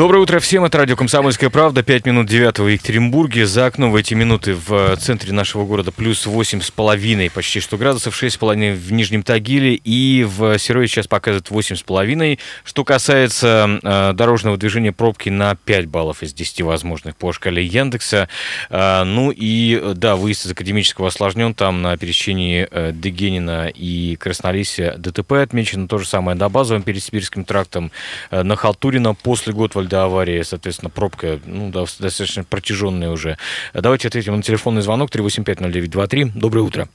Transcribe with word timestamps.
Доброе 0.00 0.20
утро 0.20 0.40
всем, 0.40 0.64
это 0.64 0.78
радио 0.78 0.96
«Комсомольская 0.96 1.50
правда», 1.50 1.82
5 1.82 2.06
минут 2.06 2.26
9 2.26 2.58
в 2.60 2.66
Екатеринбурге. 2.66 3.44
За 3.44 3.66
окном 3.66 3.92
в 3.92 3.96
эти 3.96 4.14
минуты 4.14 4.54
в 4.54 4.96
центре 4.96 5.34
нашего 5.34 5.66
города 5.66 5.92
плюс 5.92 6.26
8,5 6.26 7.30
почти 7.30 7.60
что 7.60 7.76
градусов, 7.76 8.14
6,5 8.14 8.72
в 8.72 8.92
Нижнем 8.92 9.22
Тагиле 9.22 9.74
и 9.74 10.24
в 10.24 10.58
Серове 10.58 10.88
сейчас 10.88 11.06
показывает 11.06 11.48
8,5. 11.48 12.38
Что 12.64 12.82
касается 12.82 13.78
э, 13.82 14.12
дорожного 14.14 14.56
движения, 14.56 14.90
пробки 14.90 15.28
на 15.28 15.54
5 15.54 15.84
баллов 15.88 16.22
из 16.22 16.32
10 16.32 16.62
возможных 16.62 17.14
по 17.14 17.34
шкале 17.34 17.62
Яндекса. 17.62 18.30
Э, 18.70 19.04
ну 19.04 19.30
и, 19.30 19.92
да, 19.96 20.16
выезд 20.16 20.46
из 20.46 20.52
Академического 20.52 21.08
осложнен, 21.08 21.52
там 21.52 21.82
на 21.82 21.98
пересечении 21.98 22.66
э, 22.70 22.92
Дегенина 22.94 23.68
и 23.68 24.16
Краснолесья 24.16 24.94
ДТП 24.96 25.32
отмечено, 25.32 25.86
то 25.86 25.98
же 25.98 26.08
самое 26.08 26.38
на 26.38 26.48
базовом 26.48 26.84
перед 26.84 27.02
Сибирским 27.02 27.44
трактом, 27.44 27.92
э, 28.30 28.42
на 28.42 28.56
Халтурина 28.56 29.12
после 29.12 29.52
Готвальда 29.52 29.89
до 29.90 30.04
аварии, 30.04 30.40
соответственно, 30.42 30.88
пробка 30.88 31.38
ну, 31.44 31.70
достаточно 31.70 32.44
протяженная 32.44 33.10
уже. 33.10 33.36
Давайте 33.74 34.08
ответим 34.08 34.36
на 34.36 34.42
телефонный 34.42 34.80
звонок 34.80 35.10
3850923. 35.10 36.30
Доброе 36.34 36.62
утро. 36.62 36.88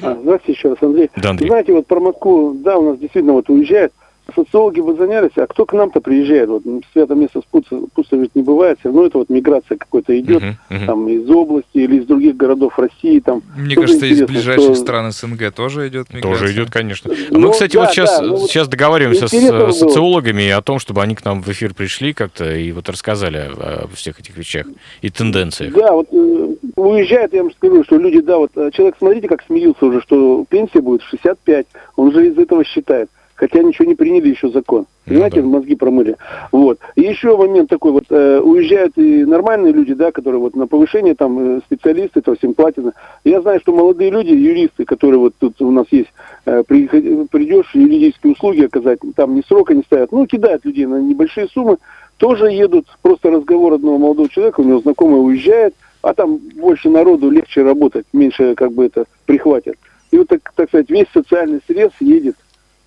А, 0.00 0.14
здравствуйте 0.14 0.52
еще 0.52 0.68
раз, 0.70 0.78
Андрей. 0.80 1.10
Да, 1.16 1.30
Андрей. 1.30 1.48
Знаете, 1.48 1.72
вот 1.72 1.86
про 1.86 2.00
Москву, 2.00 2.54
да, 2.54 2.78
у 2.78 2.90
нас 2.90 2.98
действительно 2.98 3.34
вот 3.34 3.50
уезжает 3.50 3.92
социологи 4.34 4.80
бы 4.80 4.94
занялись, 4.94 5.32
а 5.36 5.46
кто 5.46 5.64
к 5.64 5.72
нам-то 5.72 6.00
приезжает? 6.00 6.48
Вот 6.48 6.62
свято 6.92 7.14
место 7.14 7.40
пусто, 7.50 7.80
пусто 7.94 8.16
ведь 8.16 8.34
не 8.34 8.42
бывает, 8.42 8.78
все 8.78 8.88
равно 8.88 9.06
это 9.06 9.18
вот 9.18 9.30
миграция 9.30 9.78
какой-то 9.78 10.18
идет, 10.18 10.42
uh-huh, 10.42 10.54
uh-huh. 10.70 10.86
там 10.86 11.08
из 11.08 11.28
области 11.30 11.78
или 11.78 11.96
из 11.96 12.06
других 12.06 12.36
городов 12.36 12.78
России, 12.78 13.20
там. 13.20 13.42
Мне 13.56 13.74
кажется, 13.74 14.06
из 14.06 14.22
ближайших 14.22 14.74
что... 14.74 14.74
стран 14.74 15.12
СНГ 15.12 15.52
тоже 15.54 15.88
идет 15.88 16.12
миграция. 16.12 16.40
Тоже 16.40 16.52
идет, 16.52 16.70
конечно. 16.70 17.10
А 17.30 17.38
мы, 17.38 17.50
кстати, 17.50 17.74
да, 17.74 17.80
вот 17.80 17.90
сейчас, 17.90 18.20
да, 18.20 18.26
ну, 18.26 18.38
сейчас 18.38 18.68
договариваемся 18.68 19.28
с 19.28 19.78
социологами 19.78 20.48
о 20.50 20.60
том, 20.60 20.78
чтобы 20.78 21.02
они 21.02 21.14
к 21.14 21.24
нам 21.24 21.42
в 21.42 21.48
эфир 21.48 21.74
пришли 21.74 22.12
как-то 22.12 22.54
и 22.54 22.70
вот 22.72 22.88
рассказали 22.88 23.38
о 23.38 23.88
всех 23.94 24.20
этих 24.20 24.36
вещах 24.36 24.66
и 25.00 25.10
тенденциях. 25.10 25.72
Да, 25.72 25.92
вот 25.92 26.08
э, 26.12 26.54
уезжает, 26.76 27.32
я 27.32 27.42
вам 27.42 27.52
скажу, 27.52 27.82
что 27.84 27.96
люди, 27.96 28.20
да, 28.20 28.36
вот 28.36 28.50
э, 28.56 28.70
человек, 28.72 28.96
смотрите, 28.98 29.28
как 29.28 29.42
смеются 29.46 29.86
уже, 29.86 30.02
что 30.02 30.44
пенсия 30.48 30.80
будет 30.80 31.02
65, 31.02 31.66
он 31.96 32.12
же 32.12 32.28
из 32.28 32.38
этого 32.38 32.64
считает 32.64 33.08
хотя 33.38 33.62
ничего 33.62 33.86
не 33.86 33.94
приняли 33.94 34.30
еще 34.30 34.48
закон. 34.48 34.86
Ну 35.06 35.12
Понимаете, 35.12 35.42
ну, 35.42 35.50
да. 35.52 35.58
мозги 35.58 35.76
промыли. 35.76 36.16
Вот. 36.50 36.80
И 36.96 37.02
еще 37.02 37.36
момент 37.36 37.70
такой, 37.70 37.92
вот 37.92 38.04
э, 38.10 38.40
уезжают 38.40 38.98
и 38.98 39.24
нормальные 39.24 39.72
люди, 39.72 39.94
да, 39.94 40.10
которые 40.10 40.40
вот 40.40 40.56
на 40.56 40.66
повышение, 40.66 41.14
там, 41.14 41.38
э, 41.38 41.60
специалисты, 41.64 42.20
то 42.20 42.34
всем 42.34 42.54
платят. 42.54 42.84
Я 43.24 43.40
знаю, 43.40 43.60
что 43.60 43.72
молодые 43.72 44.10
люди, 44.10 44.30
юристы, 44.30 44.84
которые 44.84 45.20
вот 45.20 45.34
тут 45.38 45.62
у 45.62 45.70
нас 45.70 45.86
есть, 45.92 46.12
э, 46.46 46.64
при, 46.66 46.88
придешь 47.30 47.70
юридические 47.74 48.32
услуги 48.32 48.64
оказать, 48.64 48.98
там 49.14 49.36
ни 49.36 49.42
срока 49.42 49.72
не 49.72 49.82
ставят, 49.82 50.10
ну, 50.10 50.26
кидают 50.26 50.64
людей 50.64 50.86
на 50.86 51.00
небольшие 51.00 51.46
суммы, 51.46 51.78
тоже 52.16 52.46
едут, 52.46 52.86
просто 53.02 53.30
разговор 53.30 53.74
одного 53.74 53.98
молодого 53.98 54.28
человека, 54.28 54.60
у 54.60 54.64
него 54.64 54.80
знакомый 54.80 55.24
уезжает, 55.24 55.74
а 56.02 56.12
там 56.12 56.38
больше 56.56 56.90
народу, 56.90 57.30
легче 57.30 57.62
работать, 57.62 58.06
меньше 58.12 58.56
как 58.56 58.72
бы 58.72 58.86
это 58.86 59.04
прихватят. 59.26 59.76
И 60.10 60.18
вот, 60.18 60.26
так, 60.26 60.40
так 60.56 60.68
сказать, 60.68 60.90
весь 60.90 61.06
социальный 61.12 61.60
срез 61.66 61.90
едет 62.00 62.34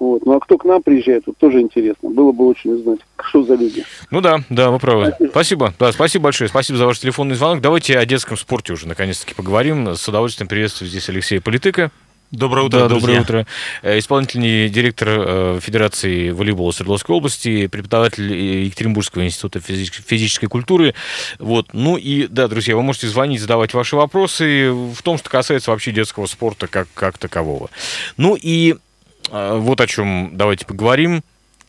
вот. 0.01 0.25
Ну 0.25 0.33
а 0.33 0.39
кто 0.39 0.57
к 0.57 0.65
нам 0.65 0.81
приезжает, 0.81 1.27
вот 1.27 1.37
тоже 1.37 1.61
интересно. 1.61 2.09
Было 2.09 2.31
бы 2.31 2.47
очень 2.47 2.71
узнать, 2.71 3.01
что 3.21 3.43
за 3.43 3.53
люди. 3.53 3.85
Ну 4.09 4.19
да, 4.19 4.39
да, 4.49 4.71
вы 4.71 4.79
правы. 4.79 5.11
Спасибо. 5.11 5.29
спасибо. 5.29 5.73
Да, 5.77 5.91
спасибо 5.91 6.23
большое. 6.23 6.49
Спасибо 6.49 6.79
за 6.79 6.87
ваш 6.87 6.97
телефонный 6.97 7.35
звонок. 7.35 7.61
Давайте 7.61 7.99
о 7.99 8.05
детском 8.07 8.35
спорте 8.35 8.73
уже 8.73 8.87
наконец-таки 8.87 9.35
поговорим. 9.35 9.89
С 9.89 10.07
удовольствием 10.07 10.47
приветствую 10.47 10.89
здесь 10.89 11.07
Алексея 11.07 11.39
Политыка. 11.39 11.91
Доброе 12.31 12.65
утро, 12.65 12.79
да, 12.79 12.87
друзья. 12.87 13.07
доброе 13.07 13.21
утро. 13.21 13.47
Э, 13.83 13.99
исполнительный 13.99 14.69
директор 14.69 15.07
э, 15.11 15.59
Федерации 15.61 16.31
волейбола 16.31 16.71
Свердловской 16.71 17.15
области, 17.15 17.67
преподаватель 17.67 18.33
Екатеринбургского 18.33 19.23
института 19.23 19.59
физической 19.59 20.47
культуры. 20.47 20.95
Вот. 21.37 21.73
Ну 21.73 21.95
и, 21.95 22.25
да, 22.25 22.47
друзья, 22.47 22.75
вы 22.75 22.81
можете 22.81 23.07
звонить, 23.07 23.39
задавать 23.39 23.75
ваши 23.75 23.95
вопросы 23.95 24.71
в 24.71 25.03
том, 25.03 25.19
что 25.19 25.29
касается 25.29 25.69
вообще 25.69 25.91
детского 25.91 26.25
спорта 26.25 26.65
как, 26.65 26.87
как 26.95 27.19
такового. 27.19 27.69
Ну 28.17 28.35
и 28.35 28.77
вот 29.29 29.81
о 29.81 29.87
чем 29.87 30.31
давайте 30.33 30.65
поговорим. 30.65 31.23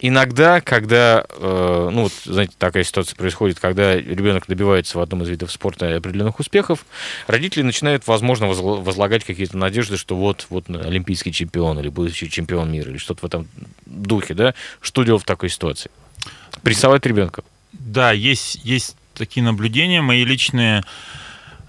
Иногда, 0.04 0.60
когда, 0.60 1.24
э, 1.28 1.88
ну 1.92 2.02
вот, 2.02 2.12
знаете, 2.24 2.54
такая 2.58 2.82
ситуация 2.82 3.14
происходит, 3.14 3.60
когда 3.60 3.94
ребенок 3.94 4.48
добивается 4.48 4.98
в 4.98 5.00
одном 5.00 5.22
из 5.22 5.28
видов 5.28 5.52
спорта 5.52 5.94
определенных 5.94 6.40
успехов, 6.40 6.84
родители 7.28 7.62
начинают, 7.62 8.08
возможно, 8.08 8.48
возлагать 8.48 9.22
какие-то 9.22 9.56
надежды, 9.56 9.96
что 9.96 10.16
вот, 10.16 10.48
вот 10.50 10.68
олимпийский 10.68 11.32
чемпион 11.32 11.78
или 11.78 11.88
будущий 11.88 12.28
чемпион 12.28 12.72
мира 12.72 12.90
или 12.90 12.98
что-то 12.98 13.20
в 13.20 13.24
этом 13.24 13.46
духе, 13.86 14.34
да? 14.34 14.54
Что 14.80 15.04
делать 15.04 15.22
в 15.22 15.26
такой 15.26 15.50
ситуации? 15.50 15.92
Прессовать 16.64 17.06
ребенка? 17.06 17.44
Да, 17.70 18.10
есть, 18.10 18.60
есть 18.64 18.96
такие 19.14 19.44
наблюдения 19.44 20.02
мои 20.02 20.24
личные. 20.24 20.82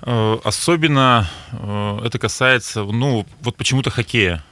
Э, 0.02 0.40
особенно 0.44 1.30
э, 1.52 2.00
это 2.04 2.18
касается, 2.18 2.82
ну, 2.82 3.28
вот 3.42 3.56
почему-то 3.58 3.92
хоккея 3.92 4.44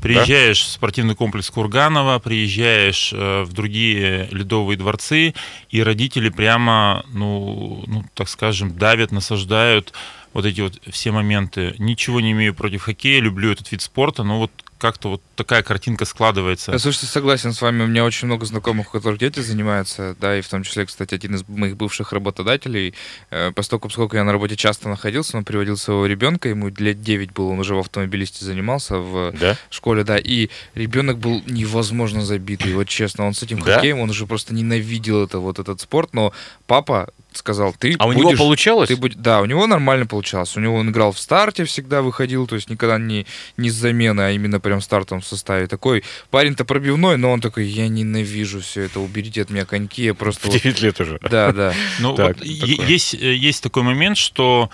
Приезжаешь 0.00 0.60
да? 0.60 0.66
в 0.66 0.72
спортивный 0.72 1.14
комплекс 1.14 1.50
Курганова, 1.50 2.18
приезжаешь 2.18 3.12
э, 3.12 3.42
в 3.42 3.52
другие 3.52 4.28
ледовые 4.30 4.76
дворцы, 4.76 5.34
и 5.70 5.82
родители 5.82 6.28
прямо, 6.28 7.04
ну, 7.12 7.84
ну, 7.86 8.04
так 8.14 8.28
скажем, 8.28 8.76
давят, 8.76 9.12
насаждают 9.12 9.92
вот 10.32 10.44
эти 10.44 10.60
вот 10.60 10.80
все 10.90 11.10
моменты. 11.10 11.74
Ничего 11.78 12.20
не 12.20 12.32
имею 12.32 12.54
против 12.54 12.82
хоккея, 12.82 13.20
люблю 13.20 13.50
этот 13.50 13.70
вид 13.72 13.82
спорта, 13.82 14.22
но 14.22 14.38
вот 14.38 14.52
как-то 14.78 15.10
вот 15.10 15.22
такая 15.34 15.62
картинка 15.62 16.04
складывается. 16.04 16.72
Я, 16.72 16.78
слушайте, 16.78 17.06
согласен 17.06 17.52
с 17.52 17.60
вами. 17.60 17.82
У 17.82 17.86
меня 17.86 18.04
очень 18.04 18.26
много 18.26 18.46
знакомых, 18.46 18.88
у 18.88 18.92
которых 18.92 19.18
дети 19.18 19.40
занимаются, 19.40 20.16
да, 20.20 20.38
и 20.38 20.40
в 20.40 20.48
том 20.48 20.62
числе, 20.62 20.86
кстати, 20.86 21.14
один 21.14 21.34
из 21.34 21.46
моих 21.48 21.76
бывших 21.76 22.12
работодателей, 22.12 22.94
э, 23.30 23.52
поскольку, 23.52 23.88
поскольку 23.88 24.16
я 24.16 24.24
на 24.24 24.32
работе 24.32 24.56
часто 24.56 24.88
находился, 24.88 25.36
он 25.36 25.44
приводил 25.44 25.76
своего 25.76 26.06
ребенка, 26.06 26.48
ему 26.48 26.68
лет 26.68 27.02
9 27.02 27.32
было, 27.32 27.50
он 27.50 27.58
уже 27.58 27.74
в 27.74 27.78
автомобилисте 27.78 28.44
занимался 28.44 28.98
в 28.98 29.32
да? 29.32 29.56
школе, 29.70 30.04
да, 30.04 30.16
и 30.18 30.48
ребенок 30.74 31.18
был 31.18 31.42
невозможно 31.46 32.24
забитый, 32.24 32.72
вот 32.74 32.88
честно, 32.88 33.26
он 33.26 33.34
с 33.34 33.42
этим 33.42 33.60
да? 33.60 33.74
хоккеем, 33.74 33.98
он 34.00 34.10
уже 34.10 34.26
просто 34.26 34.54
ненавидел 34.54 35.24
это, 35.24 35.38
вот 35.40 35.58
этот 35.58 35.80
спорт, 35.80 36.10
но 36.12 36.32
папа 36.66 37.08
сказал, 37.38 37.74
ты 37.78 37.94
А 37.98 38.06
будешь, 38.06 38.18
у 38.18 38.20
него 38.20 38.36
получалось? 38.36 38.88
Ты 38.88 38.96
будь, 38.96 39.16
да, 39.16 39.40
у 39.40 39.46
него 39.46 39.66
нормально 39.66 40.06
получалось. 40.06 40.56
У 40.56 40.60
него 40.60 40.76
он 40.76 40.90
играл 40.90 41.12
в 41.12 41.18
старте, 41.18 41.64
всегда 41.64 42.02
выходил, 42.02 42.46
то 42.46 42.54
есть 42.54 42.68
никогда 42.68 42.98
не, 42.98 43.26
не 43.56 43.70
с 43.70 43.74
замены, 43.74 44.20
а 44.22 44.30
именно 44.30 44.60
прям 44.60 44.80
стартом 44.80 45.20
в 45.20 45.26
составе. 45.26 45.66
Такой 45.66 46.04
парень-то 46.30 46.64
пробивной, 46.64 47.16
но 47.16 47.30
он 47.30 47.40
такой, 47.40 47.66
я 47.66 47.88
ненавижу 47.88 48.60
все 48.60 48.82
это, 48.82 49.00
уберите 49.00 49.42
от 49.42 49.50
меня 49.50 49.64
коньки, 49.64 50.04
я 50.04 50.14
просто... 50.14 50.48
В 50.48 50.52
9 50.52 50.64
вот... 50.64 50.80
лет 50.80 51.00
уже. 51.00 51.18
Да, 51.30 51.52
да. 51.52 51.74
Ну, 52.00 52.14
вот 52.14 52.44
есть, 52.44 53.14
э, 53.14 53.34
есть 53.34 53.62
такой 53.62 53.82
момент, 53.82 54.16
что 54.16 54.70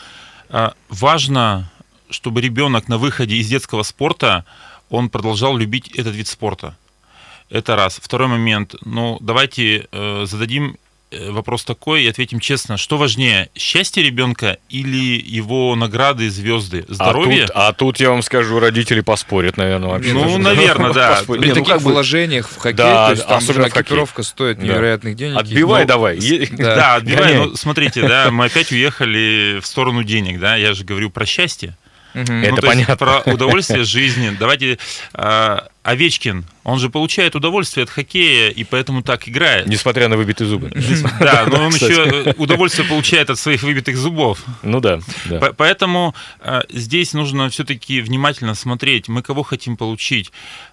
а, 0.50 0.74
важно, 0.88 1.70
чтобы 2.10 2.40
ребенок 2.40 2.88
на 2.88 2.98
выходе 2.98 3.36
из 3.36 3.48
детского 3.48 3.82
спорта, 3.82 4.44
он 4.90 5.10
продолжал 5.10 5.56
любить 5.56 5.88
этот 5.88 6.14
вид 6.14 6.28
спорта. 6.28 6.76
Это 7.50 7.76
раз. 7.76 7.98
Второй 8.02 8.28
момент. 8.28 8.74
Ну, 8.84 9.18
давайте 9.20 9.88
э, 9.90 10.24
зададим 10.26 10.76
вопрос 11.30 11.64
такой 11.64 12.04
и 12.04 12.08
ответим 12.08 12.40
честно. 12.40 12.76
Что 12.76 12.96
важнее, 12.96 13.50
счастье 13.54 14.02
ребенка 14.02 14.58
или 14.68 15.20
его 15.24 15.74
награды, 15.76 16.30
звезды, 16.30 16.84
здоровье? 16.88 17.44
А 17.44 17.46
тут, 17.46 17.56
а 17.56 17.72
тут 17.72 18.00
я 18.00 18.10
вам 18.10 18.22
скажу, 18.22 18.58
родители 18.60 19.00
поспорят, 19.00 19.56
наверное, 19.56 19.90
вообще. 19.90 20.12
Ну, 20.12 20.38
наверное, 20.38 20.92
да. 20.94 21.22
При 21.26 21.48
ну, 21.48 21.54
таких 21.54 21.82
положениях 21.82 22.48
в 22.48 22.56
хоккее, 22.58 22.76
то 22.76 23.10
есть 23.10 23.26
там 23.26 23.38
особенно 23.38 23.68
экипировка 23.68 24.22
стоит 24.22 24.58
невероятных 24.58 25.16
денег. 25.16 25.38
Отбивай 25.38 25.84
давай. 25.84 26.18
Да, 26.54 26.96
отбивай. 26.96 27.34
Ну, 27.36 27.56
смотрите, 27.56 28.06
да, 28.06 28.30
мы 28.30 28.46
опять 28.46 28.72
уехали 28.72 29.60
в 29.60 29.66
сторону 29.66 30.02
денег, 30.02 30.40
да, 30.40 30.56
я 30.56 30.74
же 30.74 30.84
говорю 30.84 31.10
про 31.10 31.26
счастье. 31.26 31.76
Угу. 32.14 32.32
Это 32.32 32.54
ну, 32.54 32.62
понятно. 32.62 32.96
про 32.96 33.20
удовольствие 33.26 33.84
жизни. 33.84 34.34
Давайте 34.38 34.78
э, 35.14 35.58
Овечкин, 35.82 36.44
он 36.62 36.78
же 36.78 36.88
получает 36.88 37.34
удовольствие 37.34 37.84
от 37.84 37.90
хоккея 37.90 38.50
и 38.50 38.64
поэтому 38.64 39.02
так 39.02 39.28
играет. 39.28 39.66
Несмотря 39.66 40.08
на 40.08 40.16
выбитые 40.16 40.48
зубы. 40.48 40.70
Да, 41.20 41.44
но 41.46 41.62
он 41.66 41.74
еще 41.74 42.34
удовольствие 42.38 42.88
получает 42.88 43.30
от 43.30 43.38
своих 43.38 43.62
выбитых 43.62 43.96
зубов. 43.96 44.38
Ну 44.62 44.80
да. 44.80 45.00
Поэтому 45.56 46.14
э, 46.40 46.62
здесь 46.70 47.12
нужно 47.14 47.50
все-таки 47.50 48.00
внимательно 48.00 48.54
смотреть, 48.54 49.08
мы 49.08 49.22
кого 49.22 49.42
хотим 49.42 49.76
получить. 49.76 50.30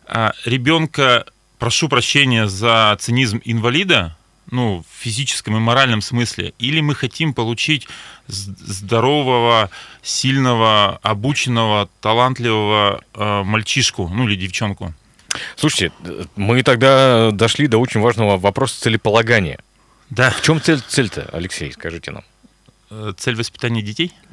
Э, 0.08 0.32
ребенка, 0.46 1.26
прошу 1.58 1.90
прощения 1.90 2.48
за 2.48 2.96
цинизм 3.00 3.42
инвалида, 3.44 4.16
ну, 4.52 4.84
в 4.84 5.02
физическом 5.02 5.58
и 5.58 5.60
моральном 5.60 6.02
смысле, 6.02 6.54
или 6.60 6.82
мы 6.82 6.94
хотим 6.94 7.34
получить 7.34 7.88
здорового, 8.28 9.70
сильного, 10.04 11.00
обученного, 11.02 11.90
талантливого 12.02 13.02
э, 13.14 13.44
мальчишку, 13.44 14.10
ну 14.10 14.28
или 14.28 14.36
девчонку. 14.36 14.94
Слушайте, 15.56 15.94
мы 16.36 16.62
тогда 16.64 17.32
дошли 17.32 17.68
до 17.68 17.78
очень 17.78 18.02
важного 18.02 18.38
вопроса 18.38 18.82
целеполагания. 18.82 19.60
Да. 20.10 20.30
В 20.32 20.42
чем 20.42 20.62
цель, 20.62 20.82
цель-то, 20.86 21.30
Алексей, 21.32 21.72
скажите 21.72 22.12
нам? 22.12 22.24
Э, 22.92 23.14
Цель 23.18 23.36
воспитания 23.36 23.82
детей? 23.82 24.12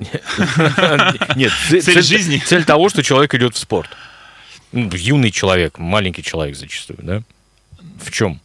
Нет, 1.36 1.52
Цель 1.68 2.02
жизни? 2.02 2.42
Цель 2.44 2.64
того, 2.64 2.88
что 2.88 3.04
человек 3.04 3.32
идет 3.34 3.54
в 3.54 3.58
спорт. 3.58 3.88
Ну, 4.72 4.90
Юный 4.92 5.30
человек, 5.30 5.78
маленький 5.78 6.24
человек 6.24 6.56
зачастую, 6.56 6.98
да? 7.02 7.22
В 8.02 8.10
чем? 8.10 8.40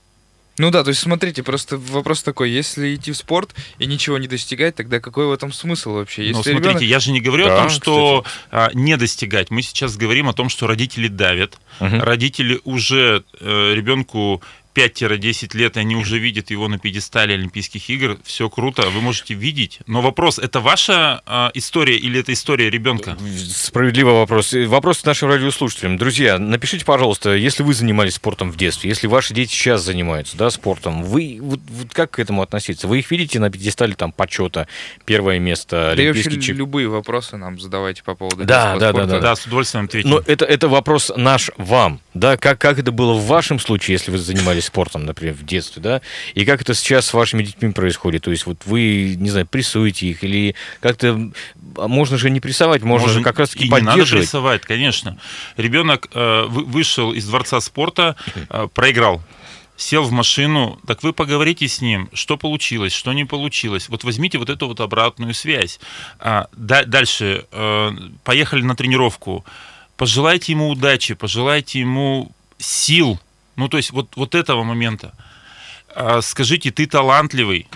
Ну 0.58 0.70
да, 0.70 0.84
то 0.84 0.90
есть 0.90 1.02
смотрите, 1.02 1.42
просто 1.42 1.78
вопрос 1.78 2.22
такой, 2.22 2.52
если 2.52 2.96
идти 2.96 3.12
в 3.12 3.18
спорт 3.18 3.56
и 3.80 3.86
ничего 3.88 4.18
не 4.20 4.28
достигать, 4.28 4.76
тогда 4.76 5.00
какой 5.00 5.26
в 5.26 5.32
этом 5.32 5.52
смысл 5.52 5.94
вообще? 5.94 6.24
Если 6.28 6.34
Ну, 6.34 6.44
смотрите, 6.44 6.70
ребенок- 6.70 6.82
я 6.84 7.00
же 7.00 7.12
не 7.12 7.22
говорю 7.22 7.46
Да, 7.46 7.56
о 7.56 7.58
том, 7.62 7.70
что 7.70 8.24
а, 8.52 8.70
не 8.74 8.96
достигать. 8.98 9.50
Мы 9.50 9.64
сейчас 9.64 9.98
говорим 9.98 10.30
о 10.30 10.34
том, 10.34 10.50
что 10.50 10.68
родители 10.68 11.08
давят. 11.08 11.58
Мгм. 11.80 12.02
Родители 12.02 12.62
уже 12.66 13.24
э, 13.40 13.74
ребенку 13.76 14.44
5-10 14.74 15.56
лет, 15.58 15.78
и 15.78 15.80
они 15.80 15.96
уже 15.96 16.18
видят 16.20 16.52
его 16.52 16.68
на 16.68 16.80
пьедестале 16.80 17.36
Олимпийских 17.36 17.90
игр. 17.90 18.18
Все 18.24 18.50
круто, 18.50 18.90
вы 18.90 19.02
можете 19.02 19.34
видеть. 19.34 19.80
Но 19.88 20.02
вопрос, 20.02 20.40
это 20.40 20.60
ваша 20.60 21.22
а, 21.26 21.52
история 21.54 21.98
или 21.98 22.20
это 22.20 22.34
история 22.34 22.70
ребенка? 22.70 23.18
Справедливый 23.54 24.14
вопрос. 24.14 24.54
Вопрос 24.54 25.00
к 25.02 25.06
нашим 25.06 25.30
радиослушателям. 25.30 25.98
Друзья, 25.98 26.40
напишите, 26.40 26.86
пожалуйста, 26.86 27.34
если 27.36 27.64
вы 27.64 27.74
занимались 27.74 28.16
спортом 28.16 28.52
в 28.52 28.58
детстве, 28.58 28.90
если 28.90 29.08
ваши 29.08 29.34
дети 29.34 29.52
сейчас 29.52 29.82
занимаются 29.84 30.38
да, 30.38 30.50
спортом, 30.50 31.04
вы 31.04 31.40
вот, 31.42 31.60
вот 31.70 31.94
как 31.94 32.12
к 32.12 32.20
этому 32.20 32.42
относиться? 32.42 32.88
Вы 32.88 33.00
их 33.00 33.12
видите 33.12 33.40
на 33.40 33.50
пьедестале 33.50 33.94
там 33.96 34.12
почета, 34.12 34.68
первое 35.06 35.40
место, 35.40 35.94
Да 35.96 36.04
и 36.04 36.08
вообще 36.08 36.22
олимпийский 36.22 36.42
чемпион? 36.42 36.58
любые 36.58 36.88
вопросы 36.88 37.38
нам 37.38 37.60
задавайте 37.60 38.04
по 38.04 38.16
поводу 38.16 38.44
Да, 38.46 38.78
да, 38.78 38.90
спорта. 38.90 39.08
да, 39.08 39.20
Да, 39.20 39.36
с 39.36 39.46
удовольствием 39.46 39.86
ответим. 39.86 40.10
Но 40.10 40.22
это, 40.26 40.46
это 40.46 40.68
вопрос 40.68 41.12
наш 41.16 41.52
вам, 41.58 42.00
да, 42.14 42.38
как, 42.38 42.60
как 42.60 42.80
это 42.80 42.92
было 42.92 43.14
в 43.14 43.26
вашем 43.26 43.60
случае, 43.60 43.94
если 43.94 44.12
вы 44.12 44.18
занимались 44.18 44.63
спортом, 44.64 45.06
например, 45.06 45.34
в 45.36 45.46
детстве, 45.46 45.82
да, 45.82 46.02
и 46.34 46.46
как 46.46 46.62
это 46.62 46.74
сейчас 46.74 47.06
с 47.08 47.14
вашими 47.14 47.44
детьми 47.44 47.72
происходит, 47.72 48.24
то 48.24 48.32
есть 48.32 48.46
вот 48.46 48.58
вы, 48.66 49.16
не 49.18 49.30
знаю, 49.30 49.46
прессуете 49.46 50.08
их, 50.08 50.24
или 50.24 50.56
как-то, 50.80 51.32
а 51.78 51.88
можно 51.88 52.18
же 52.18 52.30
не 52.30 52.40
прессовать, 52.40 52.82
можно, 52.84 53.10
же 53.10 53.22
как 53.22 53.40
раз-таки 53.40 53.66
не 53.66 53.70
надо 53.70 53.86
поддерживать. 53.86 54.24
прессовать, 54.24 54.62
конечно. 54.64 55.18
Ребенок 55.58 56.08
э, 56.14 56.46
вы- 56.48 56.64
вышел 56.66 57.14
из 57.14 57.26
дворца 57.28 57.60
спорта, 57.62 58.16
э, 58.50 58.68
проиграл. 58.74 59.22
Сел 59.76 60.04
в 60.04 60.12
машину, 60.12 60.80
так 60.86 61.02
вы 61.02 61.14
поговорите 61.14 61.68
с 61.68 61.82
ним, 61.82 62.08
что 62.14 62.38
получилось, 62.38 62.94
что 62.94 63.12
не 63.12 63.26
получилось. 63.26 63.90
Вот 63.90 64.04
возьмите 64.04 64.38
вот 64.38 64.50
эту 64.52 64.68
вот 64.68 64.80
обратную 64.80 65.34
связь. 65.34 65.80
А, 66.20 66.48
да- 66.56 66.86
дальше, 66.86 67.46
э, 67.52 67.92
поехали 68.24 68.62
на 68.62 68.76
тренировку. 68.76 69.44
Пожелайте 69.98 70.52
ему 70.52 70.70
удачи, 70.70 71.16
пожелайте 71.16 71.80
ему 71.80 72.32
сил. 72.60 73.20
Ну, 73.56 73.68
то 73.68 73.78
есть 73.78 73.92
вот, 73.92 74.16
вот 74.16 74.36
этого 74.36 74.64
момента. 74.64 75.14
А, 75.96 76.22
скажите, 76.22 76.72
ты 76.72 76.86
талантливый. 76.86 77.68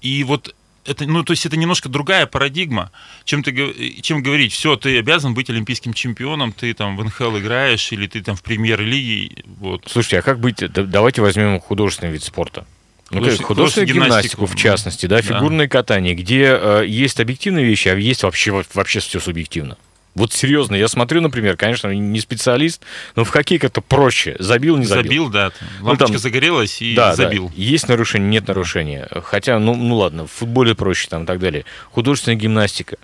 И 0.00 0.24
вот 0.24 0.54
это, 0.86 1.04
ну, 1.04 1.22
то 1.24 1.32
есть 1.32 1.44
это 1.46 1.56
немножко 1.56 1.88
другая 1.88 2.26
парадигма, 2.26 2.90
чем, 3.24 3.42
ты, 3.42 4.00
чем 4.02 4.22
говорить, 4.22 4.52
все, 4.52 4.76
ты 4.76 4.98
обязан 4.98 5.34
быть 5.34 5.50
олимпийским 5.50 5.92
чемпионом, 5.92 6.52
ты 6.52 6.72
там 6.74 6.96
в 6.96 7.04
НХЛ 7.04 7.38
играешь, 7.38 7.92
или 7.92 8.06
ты 8.06 8.22
там 8.22 8.36
в 8.36 8.42
премьер-лиге, 8.42 9.42
вот. 9.58 9.84
Слушайте, 9.90 10.20
а 10.20 10.22
как 10.22 10.38
быть, 10.38 10.58
да- 10.58 10.84
давайте 10.84 11.22
возьмем 11.22 11.60
художественный 11.60 12.12
вид 12.12 12.22
спорта. 12.22 12.66
Ну, 13.10 13.18
художественную 13.18 13.46
художественную 13.46 13.88
гимнастику, 13.88 14.12
гимнастику, 14.14 14.46
в 14.46 14.56
частности, 14.56 15.06
да, 15.06 15.16
да. 15.16 15.22
фигурное 15.22 15.68
катание, 15.68 16.14
где 16.14 16.58
э, 16.60 16.84
есть 16.86 17.20
объективные 17.20 17.64
вещи, 17.64 17.88
а 17.88 17.94
есть 17.94 18.22
вообще, 18.24 18.64
вообще 18.74 19.00
все 19.00 19.20
субъективно. 19.20 19.76
Вот 20.16 20.32
серьезно, 20.32 20.74
я 20.74 20.88
смотрю, 20.88 21.20
например, 21.20 21.56
конечно, 21.56 21.88
не 21.94 22.18
специалист, 22.20 22.82
но 23.14 23.24
в 23.24 23.28
хоккей 23.28 23.58
как-то 23.58 23.82
проще. 23.82 24.34
Забил, 24.38 24.76
не 24.78 24.86
забил. 24.86 25.02
Забил, 25.04 25.28
да. 25.28 25.50
там 25.50 25.68
Лампочка 25.82 26.12
там- 26.14 26.18
загорелась 26.18 26.80
и 26.82 26.94
да, 26.94 27.14
забил. 27.14 27.48
да. 27.48 27.54
Есть 27.54 27.86
нарушение, 27.86 28.28
нет 28.30 28.48
нарушения. 28.48 29.08
Хотя, 29.24 29.58
ну, 29.58 29.74
ну 29.76 29.96
ладно, 29.96 30.26
в 30.26 30.32
футболе 30.32 30.74
проще 30.74 31.06
там 31.08 31.24
и 31.24 31.26
так 31.26 31.38
далее. 31.38 31.64
Художественная 31.92 32.36
гимнастика. 32.38 32.96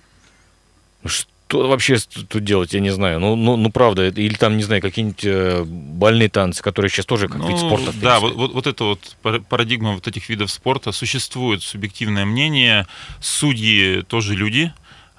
Что 1.05 1.69
вообще 1.69 1.99
тут 2.29 2.45
делать, 2.45 2.73
я 2.73 2.81
не 2.81 2.89
знаю. 2.91 3.21
Ну, 3.21 3.37
ну, 3.37 3.57
ну 3.57 3.71
правда, 3.71 4.03
это- 4.03 4.23
или 4.23 4.35
там, 4.35 4.57
не 4.57 4.63
знаю, 4.63 4.81
какие-нибудь 4.81 5.25
э, 5.25 5.65
бальные 5.67 6.31
танцы, 6.31 6.63
которые 6.63 6.89
сейчас 6.91 7.05
тоже 7.05 7.29
как 7.29 7.43
вид 7.43 7.51
Ну, 7.51 7.59
спорта. 7.59 7.91
в 7.91 8.01
да, 8.01 8.21
вот, 8.21 8.35
вот, 8.37 8.55
вот 8.55 8.67
эта 8.67 8.85
вот 8.85 9.17
пара- 9.21 9.41
парадигма 9.41 9.93
вот 9.93 10.09
этих 10.09 10.31
видов 10.31 10.51
спорта. 10.51 10.93
Существует 10.93 11.63
субъективное 11.63 12.25
мнение. 12.25 12.87
Судьи 13.21 14.01
тоже 14.09 14.35
люди. 14.35 14.73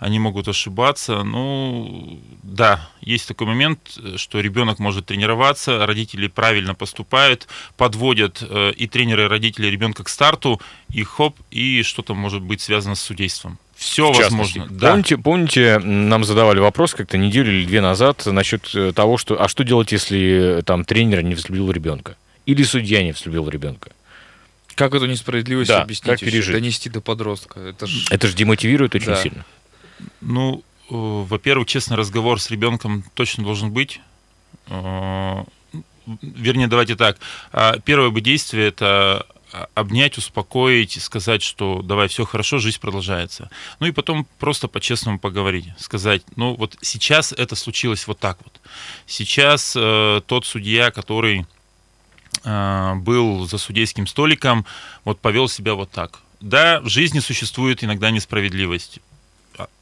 Они 0.03 0.19
могут 0.19 0.49
ошибаться. 0.49 1.23
Ну, 1.23 2.19
да, 2.43 2.89
есть 2.99 3.25
такой 3.25 3.47
момент, 3.47 3.79
что 4.17 4.41
ребенок 4.41 4.77
может 4.79 5.05
тренироваться, 5.05 5.85
родители 5.85 6.27
правильно 6.27 6.75
поступают, 6.75 7.47
подводят 7.77 8.39
э, 8.41 8.73
и 8.75 8.87
тренеры, 8.87 9.23
и 9.23 9.27
родители 9.27 9.67
ребенка 9.67 10.03
к 10.03 10.09
старту, 10.09 10.59
и 10.91 11.03
хоп, 11.03 11.37
и 11.51 11.83
что-то 11.83 12.15
может 12.15 12.41
быть 12.41 12.59
связано 12.59 12.95
с 12.95 13.01
судейством. 13.01 13.57
Все 13.77 14.11
В 14.11 14.17
возможно. 14.17 14.67
Да. 14.69 14.89
Помните, 14.89 15.17
помните, 15.17 15.79
нам 15.79 16.25
задавали 16.25 16.59
вопрос 16.59 16.93
как-то 16.93 17.17
неделю 17.17 17.53
или 17.57 17.65
две 17.65 17.79
назад 17.79 18.25
насчет 18.25 18.75
э, 18.75 18.91
того, 18.91 19.17
что 19.17 19.41
а 19.41 19.47
что 19.47 19.63
делать, 19.63 19.93
если 19.93 20.57
э, 20.59 20.61
там 20.63 20.83
тренер 20.83 21.21
не 21.21 21.33
взлюбил 21.33 21.71
ребенка? 21.71 22.17
Или 22.45 22.63
судья 22.63 23.01
не 23.03 23.13
взлюбил 23.13 23.47
ребенка? 23.47 23.91
Как 24.75 24.93
эту 24.93 25.05
несправедливость 25.05 25.69
Да, 25.69 25.83
объяснить? 25.83 26.09
как 26.11 26.19
пережить? 26.19 26.53
Донести 26.53 26.89
до 26.89 26.99
подростка. 26.99 27.61
Это 27.61 27.87
ж... 27.87 28.07
Это 28.09 28.27
же 28.27 28.33
демотивирует 28.33 28.95
очень 28.95 29.07
Да. 29.07 29.15
сильно. 29.15 29.45
Ну, 30.21 30.63
э, 30.89 30.91
во-первых, 30.91 31.67
честный 31.67 31.97
разговор 31.97 32.39
с 32.39 32.49
ребенком 32.51 33.03
точно 33.15 33.43
должен 33.43 33.71
быть. 33.71 33.99
Э, 34.67 35.43
Вернее, 36.21 36.67
давайте 36.67 36.95
так. 36.95 37.17
А, 37.51 37.79
Первое 37.79 38.09
бы 38.09 38.21
действие 38.21 38.67
это 38.67 39.25
а, 39.53 39.67
обнять, 39.73 40.17
успокоить, 40.17 41.01
сказать, 41.01 41.41
что 41.41 41.81
давай, 41.81 42.07
все 42.07 42.25
хорошо, 42.25 42.57
жизнь 42.57 42.79
продолжается. 42.79 43.49
Ну 43.79 43.87
и 43.87 43.91
потом 43.91 44.27
просто 44.39 44.67
по-честному 44.67 45.19
поговорить, 45.19 45.67
сказать, 45.77 46.23
ну 46.35 46.55
вот 46.55 46.77
сейчас 46.81 47.31
это 47.31 47.55
случилось 47.55 48.05
вот 48.07 48.19
так 48.19 48.37
вот. 48.43 48.59
Сейчас 49.05 49.75
э, 49.77 50.21
тот 50.25 50.45
судья, 50.45 50.91
который 50.91 51.45
э, 52.43 52.93
был 52.95 53.47
за 53.47 53.57
судейским 53.57 54.07
столиком, 54.07 54.65
вот 55.05 55.19
повел 55.19 55.47
себя 55.47 55.73
вот 55.75 55.91
так. 55.91 56.19
Да, 56.41 56.81
в 56.81 56.89
жизни 56.89 57.19
существует 57.19 57.83
иногда 57.83 58.11
несправедливость 58.11 58.99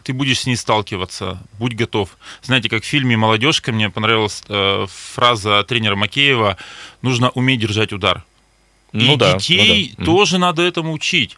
ты 0.03 0.13
будешь 0.13 0.39
с 0.39 0.45
ней 0.45 0.55
сталкиваться, 0.55 1.41
будь 1.59 1.73
готов. 1.73 2.17
Знаете, 2.41 2.69
как 2.69 2.83
в 2.83 2.87
фильме 2.87 3.17
«Молодежка» 3.17 3.71
мне 3.71 3.89
понравилась 3.89 4.43
э, 4.47 4.85
фраза 4.89 5.63
тренера 5.63 5.95
Макеева 5.95 6.57
«нужно 7.01 7.29
уметь 7.31 7.59
держать 7.59 7.93
удар». 7.93 8.23
Ну 8.91 9.13
и 9.13 9.15
да, 9.15 9.37
детей 9.37 9.93
ну 9.97 10.05
да. 10.05 10.11
тоже 10.11 10.37
надо 10.37 10.63
этому 10.63 10.91
учить. 10.91 11.37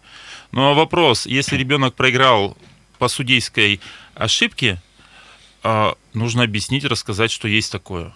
Но 0.51 0.74
вопрос, 0.74 1.25
если 1.25 1.56
ребенок 1.56 1.94
проиграл 1.94 2.57
по 2.98 3.07
судейской 3.07 3.79
ошибке, 4.15 4.81
э, 5.63 5.93
нужно 6.13 6.43
объяснить, 6.43 6.86
рассказать, 6.86 7.31
что 7.31 7.48
есть 7.48 7.72
такое. 7.72 8.13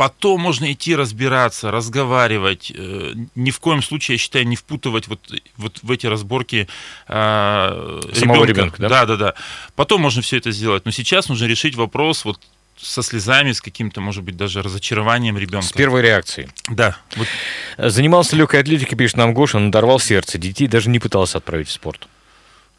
Потом 0.00 0.40
можно 0.40 0.72
идти 0.72 0.96
разбираться, 0.96 1.70
разговаривать. 1.70 2.72
Э, 2.74 3.12
Ни 3.34 3.50
в 3.50 3.60
коем 3.60 3.82
случае, 3.82 4.14
я 4.14 4.18
считаю, 4.18 4.46
не 4.46 4.56
впутывать 4.56 5.08
вот, 5.08 5.20
вот 5.58 5.80
в 5.82 5.90
эти 5.90 6.06
разборки 6.06 6.68
э, 7.06 8.00
Самого 8.14 8.44
ребенка. 8.46 8.46
ребенка, 8.46 8.76
да? 8.78 8.88
Да, 8.88 9.04
да, 9.04 9.16
да. 9.16 9.34
Потом 9.76 10.00
можно 10.00 10.22
все 10.22 10.38
это 10.38 10.52
сделать. 10.52 10.86
Но 10.86 10.90
сейчас 10.90 11.28
нужно 11.28 11.44
решить 11.44 11.74
вопрос 11.74 12.24
вот 12.24 12.40
со 12.78 13.02
слезами, 13.02 13.52
с 13.52 13.60
каким-то, 13.60 14.00
может 14.00 14.24
быть, 14.24 14.38
даже 14.38 14.62
разочарованием 14.62 15.36
ребенка. 15.36 15.66
С 15.66 15.72
первой 15.72 16.00
реакции. 16.00 16.48
Да. 16.70 16.96
Вот 17.16 17.28
Занимался 17.76 18.36
легкой 18.36 18.60
атлетикой, 18.60 18.96
пишет 18.96 19.18
нам 19.18 19.34
Гоша, 19.34 19.58
надорвал 19.58 20.00
сердце. 20.00 20.38
Детей 20.38 20.66
даже 20.66 20.88
не 20.88 20.98
пытался 20.98 21.36
отправить 21.36 21.68
в 21.68 21.72
спорт. 21.72 22.08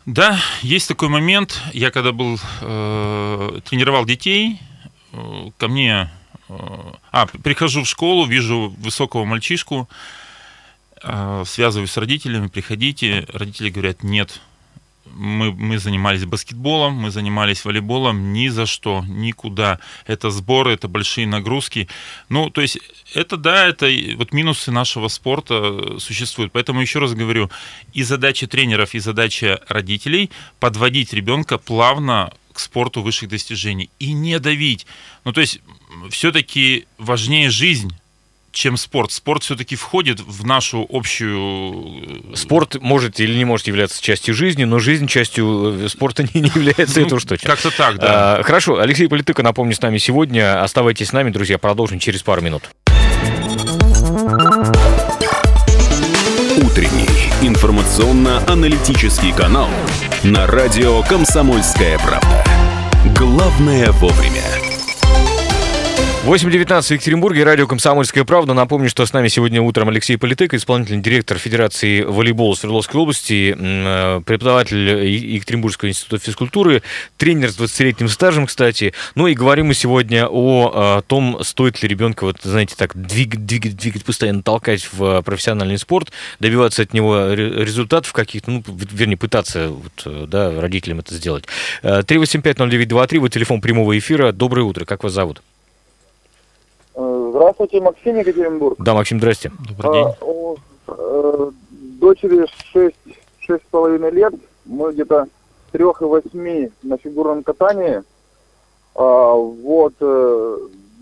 Да, 0.08 0.40
есть 0.63 0.88
такой 0.88 1.10
момент. 1.10 1.62
Я 1.72 1.92
когда 1.92 2.13
был 2.13 2.40
э, 2.62 3.60
тренировал 3.70 4.06
детей, 4.06 4.60
э, 5.13 5.50
ко 5.60 5.68
мне, 5.68 6.10
а 7.12 7.27
прихожу 7.43 7.84
в 7.84 7.88
школу, 7.88 8.25
вижу 8.25 8.74
высокого 8.77 9.25
мальчишку, 9.25 9.89
э, 11.03 11.43
связываюсь 11.46 11.91
с 11.91 11.98
родителями, 11.98 12.48
приходите, 12.48 13.25
родители 13.34 13.70
говорят 13.70 14.03
нет. 14.03 14.41
Мы, 15.13 15.51
мы 15.51 15.77
занимались 15.77 16.24
баскетболом, 16.24 16.93
мы 16.93 17.12
занимались 17.12 17.65
волейболом, 17.65 18.31
ни 18.31 18.48
за 18.48 18.65
что, 18.65 19.03
никуда. 19.08 19.79
Это 20.08 20.29
сборы, 20.29 20.74
это 20.74 20.88
большие 20.88 21.27
нагрузки. 21.27 21.89
Ну, 22.29 22.50
то 22.50 22.62
есть, 22.62 22.79
это 23.13 23.36
да, 23.36 23.67
это 23.67 23.89
вот 24.15 24.31
минусы 24.31 24.72
нашего 24.72 25.10
спорта 25.10 25.55
э, 25.55 25.98
существуют. 26.00 26.53
Поэтому 26.53 26.81
еще 26.81 27.00
раз 27.00 27.13
говорю, 27.13 27.50
и 27.93 28.03
задача 28.03 28.48
тренеров, 28.48 28.93
и 28.93 29.00
задача 29.00 29.60
родителей 29.67 30.29
подводить 30.60 31.13
ребенка 31.13 31.58
плавно 31.58 32.31
к 32.53 32.60
спорту 32.60 33.01
высших 33.01 33.29
достижений 33.29 33.89
и 34.00 34.13
не 34.13 34.39
давить. 34.39 34.86
Ну, 35.24 35.34
то 35.34 35.41
есть, 35.41 35.62
все-таки 36.10 36.86
важнее 36.98 37.50
жизнь, 37.50 37.95
чем 38.51 38.77
спорт. 38.77 39.12
Спорт 39.12 39.43
все-таки 39.43 39.75
входит 39.75 40.19
в 40.19 40.45
нашу 40.45 40.86
общую... 40.89 42.31
э, 42.31 42.36
Спорт 42.36 42.81
может 42.81 43.19
или 43.19 43.38
не 43.38 43.45
может 43.45 43.67
являться 43.67 44.01
частью 44.01 44.33
жизни, 44.33 44.65
но 44.65 44.79
жизнь 44.79 45.07
частью 45.07 45.86
э, 45.86 45.89
спорта 45.89 46.24
не, 46.33 46.41
не 46.41 46.51
является, 46.53 47.00
ну, 47.00 47.05
это 47.05 47.15
уж 47.15 47.25
точно. 47.25 47.48
Как-то 47.48 47.71
так, 47.71 47.98
да. 47.98 48.38
А, 48.38 48.43
хорошо, 48.43 48.79
Алексей 48.79 49.07
Политыко, 49.07 49.41
напомню, 49.43 49.74
с 49.74 49.81
нами 49.81 49.98
сегодня. 49.98 50.62
Оставайтесь 50.62 51.10
с 51.10 51.13
нами, 51.13 51.29
друзья, 51.29 51.57
продолжим 51.57 52.00
через 52.00 52.24
пару 52.24 52.41
минут. 52.41 52.69
утренний 56.71 57.10
информационно-аналитический 57.41 59.33
канал 59.33 59.67
на 60.24 60.48
радио 60.48 61.01
«Комсомольская 61.03 61.98
правда». 62.00 62.45
Главное 63.17 63.91
вовремя. 63.91 64.71
8.19 66.24 66.84
в 66.84 66.92
Екатеринбурге, 66.92 67.44
радио 67.44 67.66
«Комсомольская 67.66 68.24
правда». 68.25 68.54
Напомню, 68.54 68.90
что 68.90 69.08
с 69.08 69.12
нами 69.12 69.28
сегодня 69.28 69.60
утром 69.60 69.90
Алексей 69.90 70.18
Политык, 70.18 70.54
исполнительный 70.54 71.01
директор 71.01 71.40
Федерации 71.40 72.04
волейбола 72.04 72.54
Свердловской 72.54 73.01
области, 73.01 73.56
э, 73.58 74.22
преподаватель 74.24 75.04
Екатеринбургского 75.04 75.90
института 75.90 76.24
физкультуры, 76.24 76.84
тренер 77.18 77.50
с 77.50 77.58
20-летним 77.60 78.08
стажем, 78.08 78.46
кстати. 78.46 78.94
Ну 79.16 79.25
и 79.25 79.34
говорим 79.34 79.66
мы 79.66 79.74
сегодня 79.74 80.28
о, 80.28 81.00
о 81.00 81.01
том, 81.01 81.40
стоит 81.44 81.82
ли 81.82 81.90
ребенка, 81.90 82.25
вот, 82.25 82.38
знаете, 82.44 82.75
так 82.78 82.96
двигать, 82.96 83.48
двигать, 83.48 83.75
двигать, 83.75 84.06
постоянно 84.06 84.44
толкать 84.44 84.88
в 84.94 85.24
профессиональный 85.24 85.80
спорт, 85.80 86.12
добиваться 86.40 86.84
от 86.84 86.94
него 86.94 87.34
результатов 87.34 88.13
каких-то, 88.13 88.51
ну, 88.51 88.63
вернее, 88.92 89.18
пытаться 89.18 89.70
вот, 89.70 90.30
да, 90.30 90.62
родителям 90.62 91.00
это 91.00 91.16
сделать. 91.16 91.46
3850923, 91.82 93.18
вот 93.18 93.34
телефон 93.34 93.60
прямого 93.60 93.98
эфира. 93.98 94.32
Доброе 94.32 94.62
утро, 94.62 94.86
как 94.86 95.04
вас 95.04 95.13
зовут? 95.13 95.42
Здравствуйте, 97.31 97.79
Максим 97.79 98.17
Екатеринбург. 98.17 98.75
Да, 98.79 98.93
Максим, 98.93 99.19
здрасте. 99.19 99.51
Добрый 99.69 99.93
день. 99.93 100.05
А, 100.19 100.25
у, 100.25 100.57
э, 100.88 101.51
дочери 101.71 102.45
6, 102.73 102.95
6,5 103.47 104.11
лет, 104.11 104.33
мы 104.65 104.91
где-то 104.91 105.27
3 105.71 105.81
и 105.81 106.03
8 106.03 106.69
на 106.83 106.97
фигурном 106.97 107.43
катании. 107.43 108.03
А, 108.95 109.33
вот, 109.33 109.93
э, 110.01 110.57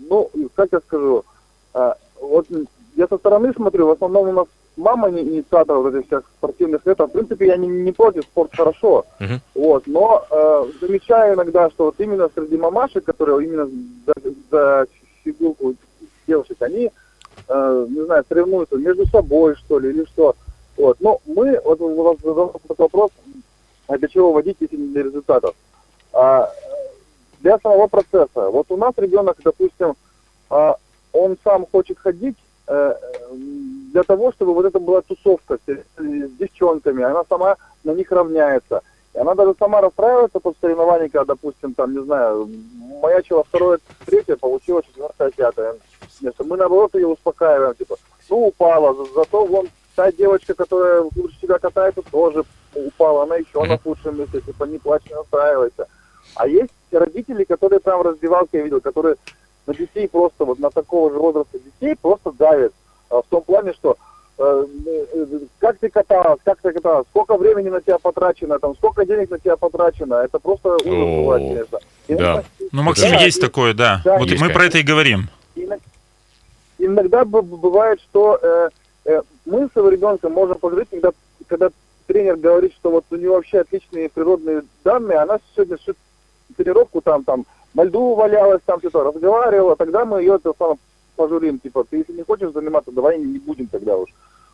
ну, 0.08 0.30
как 0.54 0.68
я 0.70 0.78
скажу, 0.78 1.24
а, 1.74 1.96
вот 2.20 2.46
я 2.94 3.08
со 3.08 3.18
стороны 3.18 3.52
смотрю, 3.52 3.88
в 3.88 3.90
основном 3.90 4.28
у 4.28 4.32
нас 4.32 4.46
мама 4.76 5.10
не 5.10 5.22
инициатор 5.22 5.78
вот 5.78 5.96
этих 5.96 6.06
всех 6.06 6.30
спортивных 6.38 6.86
лет. 6.86 7.00
В 7.00 7.08
принципе, 7.08 7.48
я 7.48 7.56
не, 7.56 7.66
не 7.66 7.90
против, 7.90 8.22
спорт 8.22 8.54
хорошо. 8.54 9.04
Uh-huh. 9.18 9.40
Вот, 9.56 9.88
но 9.88 10.24
э, 10.30 10.64
замечаю 10.80 11.34
иногда, 11.34 11.70
что 11.70 11.86
вот 11.86 11.96
именно 11.98 12.30
среди 12.32 12.56
мамашек, 12.56 13.04
которые 13.04 13.48
именно 13.48 13.68
за, 14.06 14.14
за 14.50 14.86
фигурку 15.24 15.74
девушек, 16.30 16.56
они, 16.60 16.90
э, 17.48 17.86
не 17.88 18.04
знаю, 18.04 18.24
соревнуются 18.28 18.76
между 18.76 19.06
собой, 19.06 19.56
что 19.56 19.78
ли, 19.78 19.90
или 19.90 20.04
что. 20.04 20.36
Вот. 20.76 20.96
Но 21.00 21.20
мы, 21.26 21.60
вот 21.64 21.80
у 21.80 22.02
вас 22.02 22.16
задал 22.22 22.54
вопрос, 22.78 23.10
а 23.88 23.98
для 23.98 24.08
чего 24.08 24.32
водить, 24.32 24.56
если 24.60 24.76
не 24.76 24.92
для 24.92 25.02
результатов? 25.02 25.54
А, 26.12 26.50
для 27.40 27.58
самого 27.58 27.88
процесса. 27.88 28.50
Вот 28.50 28.66
у 28.70 28.76
нас 28.76 28.92
ребенок, 28.96 29.36
допустим, 29.44 29.94
а, 30.48 30.76
он 31.12 31.36
сам 31.42 31.66
хочет 31.66 31.98
ходить 31.98 32.36
а, 32.66 32.96
для 33.92 34.02
того, 34.04 34.32
чтобы 34.32 34.54
вот 34.54 34.64
это 34.64 34.78
была 34.78 35.00
тусовка 35.02 35.58
с, 35.66 35.70
с 35.70 36.30
девчонками, 36.38 37.02
она 37.02 37.24
сама 37.28 37.56
на 37.82 37.92
них 37.92 38.10
равняется. 38.12 38.82
И 39.14 39.18
она 39.18 39.34
даже 39.34 39.54
сама 39.58 39.80
расстраивается 39.80 40.38
под 40.38 40.56
соревнования, 40.60 41.08
когда, 41.08 41.34
допустим, 41.34 41.74
там, 41.74 41.92
не 41.92 42.02
знаю, 42.02 42.48
маячила 43.02 43.42
второе, 43.42 43.80
третье, 44.06 44.36
получила 44.36 44.82
четвертое, 44.82 45.30
пятое 45.30 45.76
место. 46.20 46.44
Мы, 46.44 46.56
наоборот, 46.56 46.94
ее 46.94 47.08
успокаиваем, 47.08 47.74
типа, 47.74 47.96
ну, 48.28 48.46
упала, 48.46 48.94
зато 49.14 49.44
вон 49.46 49.68
та 49.96 50.12
девочка, 50.12 50.54
которая 50.54 51.02
лучше 51.02 51.40
тебя 51.40 51.58
катается, 51.58 52.02
тоже 52.10 52.44
упала, 52.74 53.24
она 53.24 53.36
еще 53.36 53.64
на 53.64 53.78
худшем 53.78 54.18
месте, 54.18 54.40
типа, 54.40 54.64
не 54.64 54.78
плачь, 54.78 55.02
не 55.08 55.16
настраивайся. 55.16 55.88
А 56.36 56.46
есть 56.46 56.72
родители, 56.92 57.44
которые 57.44 57.80
там 57.80 57.98
в 58.00 58.02
раздевалке 58.02 58.58
я 58.58 58.64
видел, 58.64 58.80
которые 58.80 59.16
на 59.66 59.74
детей 59.74 60.08
просто, 60.08 60.44
вот 60.44 60.58
на 60.58 60.70
такого 60.70 61.10
же 61.10 61.18
возраста 61.18 61.58
детей 61.58 61.96
просто 62.00 62.32
давят. 62.32 62.72
А, 63.08 63.22
в 63.22 63.26
том 63.28 63.42
плане, 63.42 63.72
что 63.72 63.96
как 65.58 65.78
ты 65.78 65.90
каталась, 65.90 66.40
как 66.44 66.58
ты 66.62 66.72
каталась, 66.72 67.06
сколько 67.10 67.36
времени 67.36 67.68
на 67.68 67.80
тебя 67.80 67.98
потрачено, 67.98 68.58
там, 68.58 68.74
сколько 68.76 69.04
денег 69.04 69.30
на 69.30 69.38
тебя 69.38 69.56
потрачено, 69.56 70.14
это 70.14 70.38
просто 70.38 70.76
ужас 70.76 70.84
бывает, 70.86 71.42
конечно. 71.42 71.78
Да. 72.08 72.44
Ну, 72.72 72.82
Максим, 72.82 73.10
да, 73.10 73.16
есть 73.16 73.40
такое, 73.40 73.74
да. 73.74 74.00
да 74.04 74.18
вот 74.18 74.22
мы 74.22 74.36
конечно. 74.36 74.54
про 74.54 74.64
это 74.64 74.78
и 74.78 74.82
говорим 74.82 75.28
иногда 76.80 77.24
бывает, 77.24 78.00
что 78.00 78.38
э, 78.42 78.68
э, 79.04 79.20
мы 79.44 79.68
с 79.68 79.76
ребенком 79.76 80.32
можем 80.32 80.58
поговорить, 80.58 80.88
когда, 80.90 81.10
когда 81.46 81.70
тренер 82.06 82.36
говорит, 82.36 82.72
что 82.74 82.90
вот 82.90 83.04
у 83.10 83.16
него 83.16 83.34
вообще 83.34 83.60
отличные 83.60 84.08
природные 84.08 84.62
данные, 84.84 85.18
она 85.18 85.38
сегодня 85.54 85.78
шит 85.78 85.96
тренировку 86.56 87.00
там, 87.00 87.24
там, 87.24 87.46
на 87.74 87.84
льду 87.84 88.14
валялась, 88.14 88.62
там 88.64 88.80
что-то 88.80 89.04
разговаривала, 89.04 89.76
тогда 89.76 90.04
мы 90.04 90.20
ее 90.20 90.36
это 90.36 90.52
самое 90.58 90.78
пожурим, 91.20 91.58
типа, 91.58 91.84
ты 91.84 91.98
если 91.98 92.14
не 92.14 92.22
хочешь 92.22 92.50
заниматься, 92.52 92.90
давай 92.92 93.18
не 93.18 93.38
будем 93.38 93.66
тогда 93.66 93.94
уж. 93.94 94.08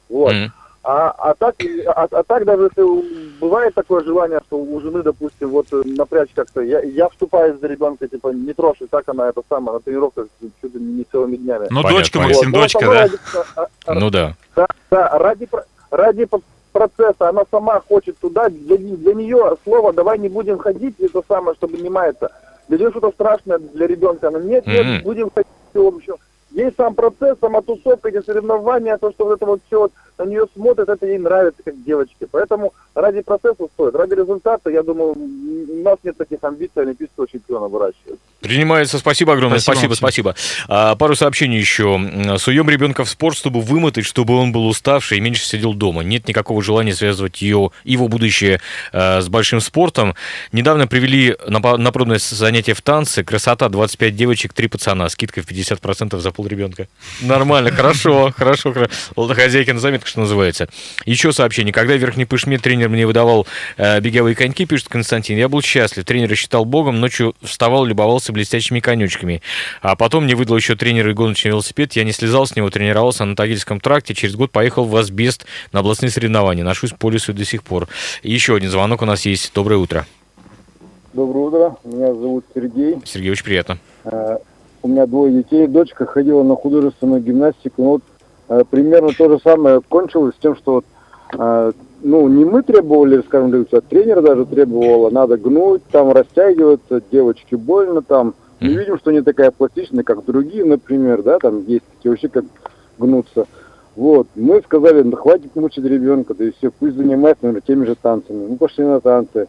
Вот. 0.09 0.33
Mm-hmm. 0.33 0.51
А, 0.83 1.11
а, 1.11 1.35
так, 1.35 1.55
а, 1.87 2.09
а 2.11 2.23
так 2.25 2.45
даже 2.45 2.63
если 2.65 3.39
бывает 3.41 3.75
такое 3.75 4.03
желание, 4.03 4.41
что 4.47 4.57
у 4.59 4.81
жены, 4.81 5.03
допустим, 5.03 5.51
вот 5.51 5.67
э, 5.73 5.83
напрячь 5.85 6.31
как-то, 6.35 6.61
я, 6.61 6.81
я 6.81 7.09
вступаю 7.09 7.57
за 7.59 7.69
ребенка, 7.69 8.09
типа, 8.09 8.29
не 8.29 8.53
трожь, 8.53 8.81
и 8.81 8.87
так 8.87 9.09
она 9.09 9.29
это 9.29 9.43
самое, 9.49 9.75
на 9.75 9.81
тренировках 9.81 10.27
чуть 10.61 10.75
ли 10.75 10.81
не 10.81 11.05
целыми 11.05 11.37
днями. 11.37 11.67
Ну, 11.71 11.83
Понятно, 11.83 11.99
дочка, 11.99 12.21
Максим, 12.21 12.53
вот. 12.53 12.61
дочка, 12.61 12.81
да? 12.81 12.93
Ради, 12.93 13.19
а, 13.57 13.67
а, 13.87 13.95
ну 13.95 14.11
да. 14.11 14.35
Да, 14.57 14.67
да, 14.91 15.19
ради, 15.19 15.49
ради 15.91 16.29
процесса, 16.73 17.29
она 17.29 17.43
сама 17.51 17.81
хочет 17.81 18.19
туда, 18.19 18.49
для, 18.49 18.77
для 18.77 19.15
нее 19.15 19.57
слово 19.65 19.93
«давай 19.93 20.19
не 20.19 20.29
будем 20.29 20.59
ходить», 20.59 20.95
это 20.99 21.23
самое, 21.29 21.57
чтобы 21.57 21.79
не 21.79 21.91
маяться. 21.91 22.31
Для 22.69 22.79
нее 22.79 22.91
что-то 22.91 23.11
страшное 23.13 23.59
для 23.59 23.87
ребенка, 23.87 24.29
она 24.29 24.41
нет, 24.41 24.67
нет, 24.67 24.87
mm-hmm. 24.87 25.03
будем 25.03 25.31
ходить, 25.35 25.51
в 25.75 25.87
общем. 25.87 26.15
Ей 26.57 26.73
сам 26.75 26.95
процесс, 26.95 27.37
сама 27.39 27.61
тусовка, 27.61 28.09
эти 28.09 28.25
соревнования, 28.25 28.97
то, 28.97 29.13
что 29.13 29.27
вот 29.27 29.35
это 29.35 29.45
вот 29.45 29.61
все 29.67 29.79
вот 29.79 29.93
на 30.17 30.25
нее 30.25 30.47
смотрят, 30.55 30.89
это 30.89 31.07
ей 31.07 31.19
нравится, 31.19 31.63
как 31.63 31.75
девочке. 31.85 32.27
Поэтому 32.31 32.73
ради 32.95 33.21
процесса 33.21 33.67
стоит. 33.75 33.95
Ради 33.95 34.15
результата, 34.15 34.71
я 34.71 34.83
думаю, 34.83 35.13
у 35.13 35.83
нас 35.83 35.99
нет 36.03 36.17
таких 36.17 36.43
амбиций 36.43 36.83
олимпийского 36.83 37.29
чемпиона 37.29 37.67
выращивать. 37.69 38.19
Принимается. 38.41 38.99
Спасибо 38.99 39.35
огромное. 39.35 39.59
Спасибо, 39.59 39.93
спасибо. 39.93 40.35
спасибо. 40.35 40.65
А, 40.69 40.97
пару 40.97 41.15
сообщений 41.15 41.59
еще. 41.59 42.39
Суем 42.39 42.71
ребенка 42.71 43.05
в 43.05 43.11
спорт, 43.11 43.37
чтобы 43.37 43.61
вымотать, 43.61 44.07
чтобы 44.07 44.35
он 44.35 44.53
был 44.53 44.67
уставший 44.67 45.19
и 45.19 45.21
меньше 45.21 45.45
сидел 45.45 45.75
дома. 45.75 46.03
Нет 46.03 46.27
никакого 46.27 46.63
желания 46.63 46.95
связывать 46.95 47.43
ее, 47.43 47.71
его 47.85 48.09
будущее 48.09 48.61
а, 48.95 49.21
с 49.21 49.29
большим 49.29 49.61
спортом. 49.61 50.15
Недавно 50.53 50.87
привели 50.87 51.37
на, 51.47 51.77
на 51.77 51.93
пробное 51.93 52.19
занятие 52.19 52.73
в 52.73 52.81
танцы. 52.81 53.25
Красота, 53.25 53.69
25 53.69 54.17
девочек, 54.17 54.55
3 54.55 54.69
пацана. 54.69 55.11
Скидка 55.11 55.43
в 55.43 55.51
50% 55.51 56.19
за 56.19 56.31
пол 56.31 56.46
ребенка. 56.49 56.89
Нормально, 57.21 57.71
хорошо, 57.71 58.33
хорошо. 58.37 58.75
Хозяйка 59.17 59.75
на 59.75 59.81
заметку, 59.81 60.09
что 60.09 60.21
называется. 60.21 60.69
Еще 61.05 61.33
сообщение. 61.33 61.73
Когда 61.73 61.95
в 61.95 61.99
Верхней 61.99 62.25
Пышме 62.25 62.59
тренер 62.59 62.89
мне 62.89 63.07
выдавал 63.07 63.47
э, 63.77 64.01
беговые 64.01 64.35
коньки, 64.35 64.67
пишет 64.67 64.89
Константин, 64.89 65.39
я 65.39 65.49
был 65.49 65.63
счастлив. 65.63 66.05
Тренер 66.05 66.35
считал 66.37 66.65
богом, 66.65 67.01
ночью 67.01 67.35
вставал, 67.43 67.85
любовался 67.85 68.33
блестящими 68.33 68.81
конючками. 68.81 69.43
А 69.83 69.97
потом 69.97 70.25
мне 70.25 70.35
выдал 70.35 70.57
еще 70.57 70.77
тренер 70.77 71.09
и 71.09 71.13
гоночный 71.13 71.51
велосипед. 71.51 71.93
Я 71.95 72.05
не 72.05 72.13
слезал 72.13 72.47
с 72.47 72.57
него, 72.57 72.71
тренировался 72.71 73.25
на 73.25 73.37
Тагильском 73.37 73.81
тракте. 73.81 74.15
Через 74.15 74.35
год 74.35 74.51
поехал 74.51 74.85
в 74.85 74.97
Асбест 74.97 75.47
на 75.73 75.81
областные 75.81 76.11
соревнования. 76.11 76.65
Ношусь 76.65 76.93
по 76.93 77.11
лесу 77.11 77.33
до 77.33 77.45
сих 77.45 77.63
пор. 77.63 77.89
И 78.23 78.33
еще 78.33 78.57
один 78.57 78.71
звонок 78.71 79.03
у 79.03 79.07
нас 79.07 79.27
есть. 79.27 79.53
Доброе 79.55 79.77
утро. 79.77 80.07
Доброе 81.13 81.41
утро. 81.47 81.77
Меня 81.85 82.15
зовут 82.15 82.45
Сергей. 82.55 82.97
Сергей, 83.05 83.31
очень 83.31 83.45
приятно. 83.45 83.79
У 84.87 84.89
меня 84.89 85.05
двое 85.07 85.33
детей. 85.33 85.67
Дочка 85.67 86.07
ходила 86.07 86.45
на 86.45 86.55
художественную 86.55 87.21
гимнастику. 87.21 87.83
Ну, 87.83 87.91
вот, 87.91 88.03
uh, 88.49 88.65
примерно 88.71 89.09
то 89.09 89.29
же 89.29 89.41
самое 89.43 89.81
кончилось 89.81 90.37
с 90.37 90.39
тем, 90.39 90.55
что 90.55 90.75
вот, 90.75 90.85
uh, 91.33 91.75
ну, 92.05 92.29
не 92.29 92.45
мы 92.45 92.63
требовали, 92.63 93.21
скажем 93.23 93.65
так, 93.65 93.75
а 93.75 93.81
тренер 93.81 94.23
даже 94.23 94.47
требовал, 94.47 95.11
надо 95.11 95.39
гнуть, 95.39 95.83
там 95.91 96.13
растягиваться, 96.13 97.03
девочке 97.11 97.57
больно, 97.57 98.01
там. 98.01 98.35
Мы 98.61 98.69
видим, 98.69 98.97
что 98.99 99.11
не 99.11 99.23
такая 99.23 99.51
пластичная, 99.51 100.05
как 100.05 100.25
другие, 100.25 100.65
например, 100.65 101.23
да, 101.25 101.41
там 101.41 101.65
есть 101.67 101.85
такие 101.97 102.13
вообще 102.13 102.29
как 102.29 102.45
гнуться. 102.97 103.49
Вот, 103.97 104.29
мы 104.37 104.63
сказали, 104.63 105.03
ну, 105.03 105.17
хватит 105.17 105.57
мучить 105.57 105.85
ребенка, 105.85 106.35
да 106.35 106.45
и 106.45 106.53
все, 106.53 106.71
пусть 106.71 106.95
занимается, 106.95 107.45
наверное, 107.45 107.67
теми 107.67 107.87
же 107.87 107.97
танцами. 107.97 108.47
Мы 108.51 108.57
пошли 108.57 108.85
на 108.85 109.01
танцы. 109.01 109.49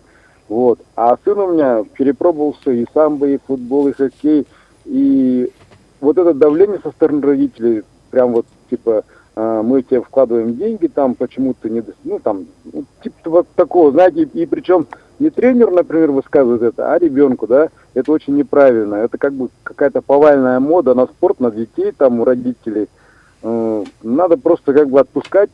Вот. 0.50 0.80
А 0.96 1.16
сын 1.24 1.38
у 1.38 1.54
меня 1.54 1.84
перепробовался 1.94 2.72
и 2.72 2.86
самбо, 2.94 3.28
и 3.28 3.38
футбол, 3.46 3.90
и 3.90 3.92
хоккей. 3.92 4.48
И 4.88 5.52
вот 6.00 6.18
это 6.18 6.34
давление 6.34 6.80
со 6.82 6.92
стороны 6.92 7.22
родителей, 7.22 7.84
прям 8.10 8.32
вот, 8.34 8.46
типа, 8.70 9.04
а, 9.36 9.62
мы 9.62 9.84
тебе 9.84 10.02
вкладываем 10.02 10.56
деньги, 10.56 10.88
там 10.88 11.14
почему-то 11.14 11.70
не, 11.70 11.84
ну 12.04 12.20
там, 12.20 12.46
ну, 12.72 12.86
типа 13.04 13.30
вот 13.30 13.48
такого, 13.56 13.92
знаете, 13.92 14.24
и, 14.24 14.42
и 14.42 14.46
причем 14.46 14.88
не 15.20 15.30
тренер, 15.30 15.72
например, 15.72 16.12
высказывает 16.12 16.62
это, 16.62 16.94
а 16.94 16.98
ребенку, 16.98 17.48
да, 17.48 17.70
это 17.94 18.12
очень 18.12 18.36
неправильно, 18.36 18.96
это 18.96 19.18
как 19.18 19.34
бы 19.34 19.50
какая-то 19.64 20.02
повальная 20.02 20.60
мода 20.60 20.94
на 20.94 21.06
спорт, 21.06 21.40
на 21.40 21.52
детей, 21.52 21.92
там, 21.92 22.20
у 22.20 22.26
родителей, 22.26 22.88
э, 23.44 23.84
надо 24.04 24.38
просто 24.38 24.74
как 24.74 24.90
бы 24.90 25.00
отпускать, 25.00 25.50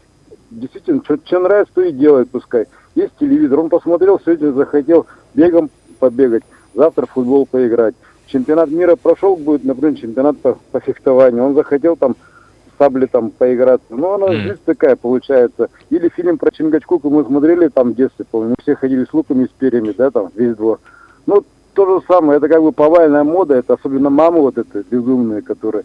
действительно, 0.52 1.02
что, 1.04 1.18
что 1.24 1.40
нравится, 1.40 1.74
то 1.74 1.82
и 1.82 1.92
делает, 1.92 2.30
пускай. 2.30 2.68
Есть 2.96 3.14
телевизор, 3.20 3.60
он 3.60 3.70
посмотрел, 3.70 4.20
сегодня 4.20 4.52
захотел 4.52 5.08
бегом 5.34 5.70
побегать, 6.00 6.44
завтра 6.76 7.06
в 7.06 7.12
футбол 7.12 7.46
поиграть. 7.46 7.96
Чемпионат 8.34 8.72
мира 8.72 8.96
прошел, 8.96 9.36
будет, 9.36 9.64
например, 9.64 9.96
чемпионат 9.96 10.40
по, 10.40 10.58
по 10.72 10.80
фехтованию, 10.80 11.44
он 11.44 11.54
захотел 11.54 11.96
там 11.96 12.16
сабли 12.80 13.06
там 13.06 13.30
поиграться. 13.30 13.86
Ну, 13.92 14.12
она 14.14 14.34
Мгм. 14.34 14.42
жизнь 14.42 14.60
такая 14.66 14.96
получается. 14.96 15.70
Или 15.92 16.10
фильм 16.10 16.40
про 16.40 16.50
Чингачгука 16.50 17.10
мы 17.10 17.24
смотрели 17.24 17.68
там 17.68 17.92
в 17.92 17.96
детстве, 17.96 18.26
помню, 18.30 18.50
мы 18.50 18.56
все 18.64 18.76
ходили 18.76 19.06
с 19.06 19.14
луками 19.14 19.46
с 19.46 19.50
перьями, 19.50 19.94
да, 19.96 20.10
там, 20.10 20.32
весь 20.34 20.56
двор. 20.56 20.80
Ну, 21.28 21.44
то 21.76 21.86
же 21.86 22.06
самое, 22.08 22.38
это 22.38 22.50
как 22.50 22.64
бы 22.64 22.72
повальная 22.72 23.24
мода, 23.24 23.54
это 23.54 23.76
особенно 23.76 24.10
мамы 24.10 24.42
вот 24.42 24.58
это 24.58 24.84
безумные, 24.90 25.44
которые 25.44 25.84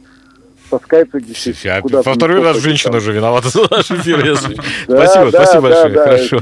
А 1.79 1.83
куда-то. 1.83 2.09
Во 2.09 2.15
второй 2.15 2.43
раз 2.43 2.59
женщина 2.59 2.97
уже 2.99 3.13
виновата 3.13 3.49
за 3.49 3.67
наш 3.71 3.91
эфир. 3.91 4.37
Спасибо, 4.85 5.31
спасибо 5.31 5.61
большое. 5.63 5.95
Хорошо. 5.95 6.41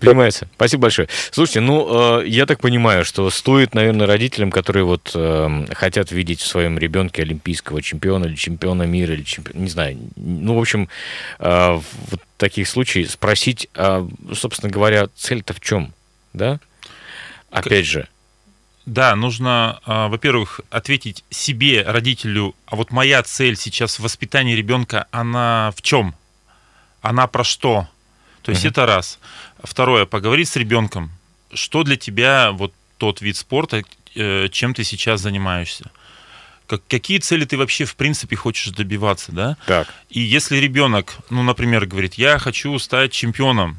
Понимается. 0.00 0.48
Спасибо 0.54 0.82
большое. 0.82 1.08
Слушайте, 1.30 1.60
ну, 1.60 2.20
э, 2.20 2.26
я 2.26 2.46
так 2.46 2.60
понимаю, 2.60 3.04
что 3.04 3.28
стоит, 3.30 3.74
наверное, 3.74 4.06
родителям, 4.06 4.50
которые 4.50 4.84
вот 4.84 5.12
э, 5.14 5.66
хотят 5.74 6.10
видеть 6.12 6.40
в 6.40 6.46
своем 6.46 6.78
ребенке 6.78 7.22
олимпийского 7.22 7.82
чемпиона 7.82 8.26
или 8.26 8.34
чемпиона 8.34 8.84
мира, 8.84 9.14
или 9.14 9.22
чемпиона, 9.22 9.58
не 9.58 9.70
знаю, 9.70 9.98
ну, 10.16 10.54
в 10.54 10.58
общем, 10.58 10.88
э, 11.38 11.48
в 11.48 11.82
вот 12.10 12.20
таких 12.36 12.68
случаях 12.68 13.10
спросить, 13.10 13.68
а, 13.74 14.06
собственно 14.34 14.70
говоря, 14.70 15.08
цель-то 15.14 15.52
в 15.52 15.60
чем, 15.60 15.92
да? 16.32 16.60
Опять 17.50 17.86
же, 17.86 18.08
Да, 18.88 19.14
нужно, 19.16 19.80
а, 19.84 20.08
во-первых, 20.08 20.62
ответить 20.70 21.22
себе, 21.28 21.82
родителю, 21.86 22.54
а 22.64 22.74
вот 22.74 22.90
моя 22.90 23.22
цель 23.22 23.54
сейчас 23.54 23.98
в 23.98 24.02
воспитании 24.02 24.54
ребенка, 24.54 25.06
она 25.10 25.74
в 25.76 25.82
чем? 25.82 26.14
Она 27.02 27.26
про 27.26 27.44
что? 27.44 27.86
То 28.42 28.50
есть 28.50 28.64
Мгм. 28.64 28.70
это 28.70 28.86
раз. 28.86 29.18
Второе, 29.62 30.06
поговорить 30.06 30.48
с 30.48 30.56
ребенком, 30.56 31.10
что 31.52 31.82
для 31.82 31.96
тебя 31.96 32.50
вот 32.52 32.72
тот 32.96 33.20
вид 33.20 33.36
спорта, 33.36 33.82
э, 34.14 34.48
чем 34.50 34.72
ты 34.72 34.84
сейчас 34.84 35.20
занимаешься. 35.20 35.90
Как, 36.66 36.80
какие 36.88 37.18
цели 37.18 37.44
ты 37.44 37.58
вообще 37.58 37.84
в 37.84 37.94
принципе 37.94 38.36
хочешь 38.36 38.68
добиваться, 38.68 39.32
да? 39.32 39.58
так, 39.66 39.92
И 40.08 40.20
если 40.20 40.56
ребенок, 40.56 41.18
ну, 41.28 41.42
например, 41.42 41.84
говорит, 41.84 42.14
я 42.14 42.38
хочу 42.38 42.78
стать 42.78 43.12
чемпионом, 43.12 43.76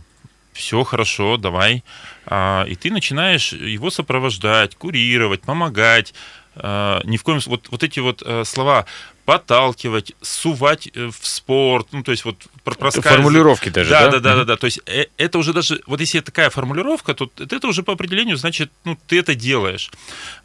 все 0.59 0.83
хорошо, 0.83 1.37
давай. 1.37 1.83
А, 2.25 2.65
и 2.67 2.75
ты 2.75 2.91
начинаешь 2.91 3.53
его 3.53 3.89
сопровождать, 3.89 4.75
курировать, 4.75 5.41
помогать. 5.41 6.13
А, 6.55 6.99
ни 7.05 7.15
в 7.15 7.23
коем 7.23 7.39
вот, 7.45 7.67
вот 7.71 7.83
эти 7.83 8.01
вот 8.01 8.21
э, 8.25 8.43
слова 8.43 8.85
подталкивать, 9.23 10.13
сувать 10.21 10.89
э, 10.93 11.07
в 11.07 11.25
спорт, 11.25 11.87
ну, 11.91 12.03
то 12.03 12.11
есть 12.11 12.25
вот 12.25 12.35
про- 12.65 12.75
проскальзывать. 12.75 13.15
формулировки 13.15 13.69
даже, 13.69 13.89
да? 13.91 14.07
да? 14.07 14.11
Да, 14.11 14.19
да, 14.19 14.35
да, 14.35 14.43
да. 14.43 14.57
То 14.57 14.65
есть 14.65 14.81
э, 14.85 15.05
это 15.17 15.37
уже 15.37 15.53
даже, 15.53 15.79
вот 15.87 16.01
если 16.01 16.19
такая 16.19 16.49
формулировка, 16.49 17.13
то 17.13 17.31
это 17.37 17.67
уже 17.67 17.81
по 17.83 17.93
определению, 17.93 18.35
значит, 18.35 18.69
ну, 18.83 18.97
ты 19.07 19.19
это 19.19 19.33
делаешь. 19.35 19.91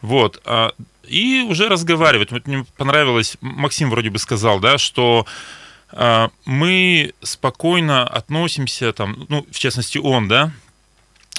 Вот. 0.00 0.40
а, 0.44 0.72
И 1.08 1.44
уже 1.48 1.68
разговаривать. 1.68 2.30
Вот 2.30 2.46
мне 2.46 2.64
понравилось, 2.76 3.36
Максим 3.40 3.90
вроде 3.90 4.10
бы 4.10 4.18
сказал, 4.18 4.60
да, 4.60 4.78
что 4.78 5.26
мы 6.44 7.12
спокойно 7.22 8.06
относимся, 8.06 8.92
там, 8.92 9.26
ну, 9.28 9.46
в 9.50 9.58
частности, 9.58 9.98
он, 9.98 10.28
да, 10.28 10.50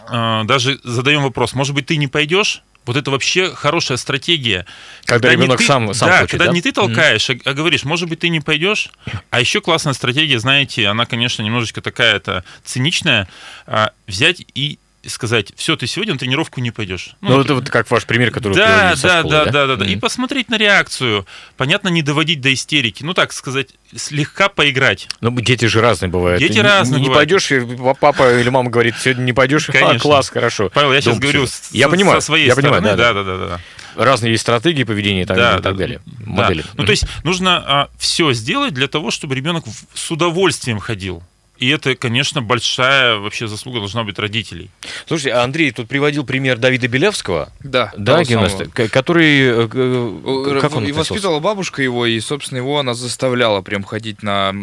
а, 0.08 0.44
даже 0.44 0.80
задаем 0.84 1.24
вопрос, 1.24 1.54
может 1.54 1.74
быть, 1.74 1.88
ты 1.88 1.98
не 1.98 2.08
пойдешь? 2.08 2.62
Вот 2.86 2.98
это 2.98 3.10
вообще 3.10 3.50
хорошая 3.50 3.98
стратегия. 3.98 4.68
Когда 5.06 5.30
не 5.30 5.38
ребенок 5.42 5.58
ты- 5.58 5.66
сам- 5.66 5.92
сам 5.96 6.10
да, 6.10 6.18
хочет, 6.20 6.32
когда 6.32 6.46
да? 6.46 6.52
не 6.52 6.62
ты 6.62 6.72
толкаешь, 6.72 7.30
а, 7.32 7.36
а 7.44 7.54
говоришь, 7.54 7.84
может 7.84 8.08
быть, 8.08 8.20
ты 8.20 8.30
не 8.30 8.42
пойдешь. 8.42 8.92
А 9.32 9.40
еще 9.40 9.60
классная 9.60 9.94
стратегия, 9.94 10.40
знаете, 10.40 10.88
она, 10.88 11.08
конечно, 11.08 11.42
немножечко 11.42 11.82
такая-то 11.82 12.44
циничная, 12.64 13.28
а, 13.66 13.92
взять 14.06 14.46
и 14.54 14.78
сказать, 15.08 15.52
все, 15.56 15.76
ты 15.76 15.88
сегодня 15.88 16.14
на 16.14 16.20
тренировку 16.20 16.62
не 16.62 16.72
пойдешь. 16.72 17.16
Ну, 17.22 17.40
это 17.42 17.56
вот 17.56 17.70
как 17.70 17.90
ваш 17.92 18.06
пример, 18.06 18.32
который 18.32 18.54
вы 18.54 18.60
Да, 18.60 18.96
со 18.96 19.08
да, 19.08 19.20
школы, 19.20 19.32
да, 19.34 19.46
да, 19.46 19.68
да, 19.68 19.76
да. 19.78 19.86
И 19.86 19.92
Мгм. 19.92 20.00
посмотреть 20.02 20.50
на 20.50 20.58
реакцию. 20.58 21.26
Понятно, 21.58 21.90
не 21.90 22.02
доводить 22.02 22.42
до 22.42 22.54
истерики. 22.54 23.04
Ну, 23.04 23.14
так 23.14 23.34
сказать, 23.34 23.70
слегка 23.96 24.50
поиграть. 24.50 25.08
Ну, 25.22 25.32
дети 25.40 25.66
же 25.66 25.82
разные 25.82 26.10
бывают. 26.10 26.40
Дети 26.40 26.54
Не- 26.54 26.62
разные 26.62 27.02
Не 27.02 27.08
бывают. 27.08 27.30
пойдешь, 27.30 27.52
и 27.52 27.62
папа 28.00 28.40
или 28.40 28.50
мама 28.50 28.70
говорит, 28.70 28.96
сегодня 29.02 29.24
не 29.24 29.34
пойдешь, 29.34 29.70
а, 29.70 29.72
Конечно. 29.72 30.00
класс, 30.00 30.30
хорошо. 30.30 30.70
Павел, 30.74 30.94
я 30.94 31.02
сейчас 31.02 31.16
Дома 31.16 31.22
говорю 31.22 31.48
с- 31.48 31.70
Я 31.72 31.90
понимаю, 31.90 32.22
со 32.22 32.26
своей 32.28 32.48
я 32.48 32.56
понимаю, 32.56 32.82
стороны. 32.82 32.98
да, 32.98 33.14
да, 33.14 33.24
да, 33.24 33.38
да, 33.38 33.48
да. 33.48 33.60
Разные 34.04 34.32
есть 34.34 34.42
стратегии 34.42 34.84
поведения 34.84 35.22
и 35.22 35.26
так, 35.26 35.38
Да, 35.38 35.52
и 35.52 35.62
так 35.62 35.62
да, 35.62 35.72
далее. 35.74 36.02
да. 36.06 36.12
Модели. 36.26 36.66
Ну, 36.76 36.84
то 36.84 36.92
есть 36.92 37.06
нужно 37.24 37.90
все 37.98 38.34
сделать 38.34 38.74
для 38.74 38.88
того, 38.88 39.10
чтобы 39.12 39.36
ребенок 39.36 39.64
с 39.94 40.12
удовольствием 40.12 40.80
ходил. 40.80 41.24
И 41.58 41.70
это, 41.70 41.96
конечно, 41.96 42.42
большая 42.42 43.16
вообще 43.18 43.48
заслуга 43.48 43.80
должна 43.80 44.04
быть 44.04 44.20
родителей. 44.20 44.70
Слушайте, 45.08 45.34
а 45.34 45.44
Андрей 45.44 45.72
тут 45.72 45.88
приводил 45.88 46.26
пример 46.26 46.58
Давида 46.58 46.88
Белявского, 46.88 47.52
Да, 47.62 47.94
да, 47.98 48.24
гимнаста, 48.24 48.66
который... 48.90 49.40
э, 49.40 49.70
э, 49.74 49.96
Э, 50.26 50.60
Как 50.62 50.76
он 50.76 50.86
и 50.86 50.92
воспитывала 50.92 51.40
бабушка 51.40 51.82
его, 51.82 52.06
и, 52.06 52.20
собственно, 52.20 52.60
его 52.60 52.80
она 52.80 52.94
заставляла 52.94 53.62
прям 53.62 53.84
ходить 53.84 54.24
на 54.24 54.54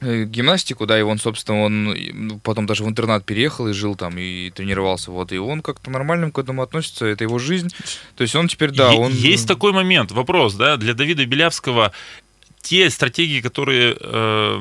гимнастику, 0.00 0.86
да, 0.86 0.98
и 0.98 1.02
он, 1.02 1.18
собственно, 1.18 1.62
он 1.62 1.84
ну, 2.14 2.40
потом 2.42 2.64
даже 2.64 2.84
в 2.84 2.88
интернат 2.88 3.26
переехал 3.26 3.68
и 3.68 3.74
жил 3.74 3.96
там, 3.96 4.16
и 4.16 4.48
тренировался, 4.48 5.10
вот, 5.10 5.30
и 5.30 5.36
он 5.36 5.60
как-то 5.60 5.90
нормально 5.90 6.30
к 6.30 6.38
этому 6.38 6.62
относится, 6.62 7.04
это 7.04 7.24
его 7.24 7.38
жизнь, 7.38 7.68
то 8.16 8.22
есть 8.22 8.34
он 8.34 8.48
теперь, 8.48 8.70
да, 8.70 8.92
он... 8.92 9.12
Есть 9.12 9.46
такой 9.46 9.72
момент, 9.72 10.10
вопрос, 10.10 10.54
да, 10.54 10.78
для 10.78 10.94
Давида 10.94 11.26
Белявского. 11.26 11.92
Те 12.62 12.88
стратегии, 12.88 13.42
которые 13.42 13.96
э, 14.00 14.60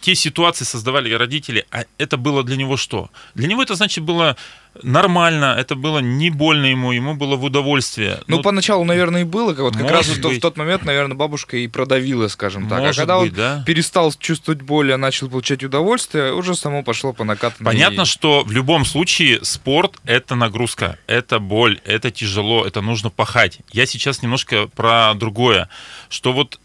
те 0.00 0.14
ситуации 0.14 0.64
создавали 0.64 1.12
родители, 1.12 1.66
а 1.70 1.84
это 1.98 2.16
было 2.16 2.42
для 2.42 2.56
него 2.56 2.76
что? 2.76 3.10
Для 3.34 3.48
него 3.48 3.62
это, 3.62 3.74
значит, 3.74 4.04
было 4.04 4.36
нормально, 4.82 5.56
это 5.58 5.74
было 5.74 5.98
не 5.98 6.30
больно 6.30 6.66
ему, 6.66 6.92
ему 6.92 7.14
было 7.14 7.36
в 7.36 7.44
удовольствие. 7.44 8.20
Ну, 8.28 8.42
поначалу, 8.42 8.84
наверное, 8.84 9.22
и 9.22 9.24
было, 9.24 9.52
вот 9.52 9.76
как 9.76 9.90
раз 9.90 10.06
может 10.06 10.18
в, 10.18 10.22
то- 10.22 10.28
в 10.28 10.32
быть. 10.32 10.42
тот 10.42 10.56
момент, 10.56 10.84
наверное, 10.84 11.16
бабушка 11.16 11.56
и 11.56 11.66
продавила, 11.66 12.28
скажем 12.28 12.68
так. 12.68 12.80
может 12.80 12.98
а 12.98 13.00
когда 13.02 13.18
быть, 13.18 13.32
он 13.32 13.36
да. 13.36 13.64
перестал 13.66 14.12
чувствовать 14.12 14.62
боль, 14.62 14.92
а 14.92 14.96
начал 14.96 15.28
получать 15.28 15.62
удовольствие, 15.64 16.32
уже 16.32 16.54
само 16.54 16.82
пошло 16.82 17.12
по 17.12 17.24
накатанной. 17.24 17.72
Понятно, 17.72 18.04
что 18.04 18.42
в 18.44 18.52
любом 18.52 18.84
случае 18.84 19.44
спорт— 19.44 19.96
это 20.04 20.34
нагрузка, 20.34 20.98
это 21.06 21.40
боль, 21.40 21.80
это 21.84 22.10
тяжело, 22.10 22.64
это 22.64 22.80
нужно 22.80 23.10
пахать. 23.10 23.58
Я 23.72 23.86
сейчас 23.86 24.22
немножко 24.22 24.68
про 24.68 25.14
другое, 25.14 25.68
что 26.08 26.32
вот 26.32 26.60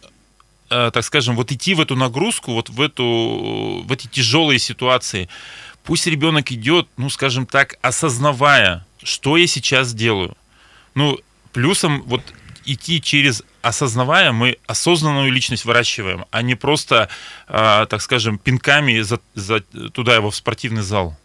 так 0.69 1.03
скажем, 1.03 1.35
вот 1.35 1.51
идти 1.51 1.73
в 1.73 1.81
эту 1.81 1.95
нагрузку, 1.95 2.53
вот 2.53 2.69
в, 2.69 2.81
эту, 2.81 3.83
в 3.85 3.91
эти 3.91 4.07
тяжелые 4.07 4.59
ситуации, 4.59 5.29
пусть 5.83 6.07
ребенок 6.07 6.51
идет, 6.51 6.87
ну, 6.97 7.09
скажем 7.09 7.45
так, 7.45 7.75
осознавая, 7.81 8.85
что 9.03 9.37
я 9.37 9.47
сейчас 9.47 9.93
делаю. 9.93 10.35
Ну, 10.95 11.19
плюсом 11.53 12.03
вот 12.03 12.21
идти 12.65 13.01
через 13.01 13.43
осознавая, 13.61 14.31
мы 14.31 14.57
осознанную 14.67 15.31
личность 15.31 15.65
выращиваем, 15.65 16.25
а 16.31 16.41
не 16.41 16.55
просто, 16.55 17.09
э, 17.47 17.85
так 17.89 18.01
скажем, 18.01 18.37
пинками 18.37 19.01
за, 19.01 19.19
за- 19.35 19.61
туда 19.61 20.15
его 20.15 20.29
в 20.31 20.35
спортивный 20.35 20.81
зал. 20.81 21.17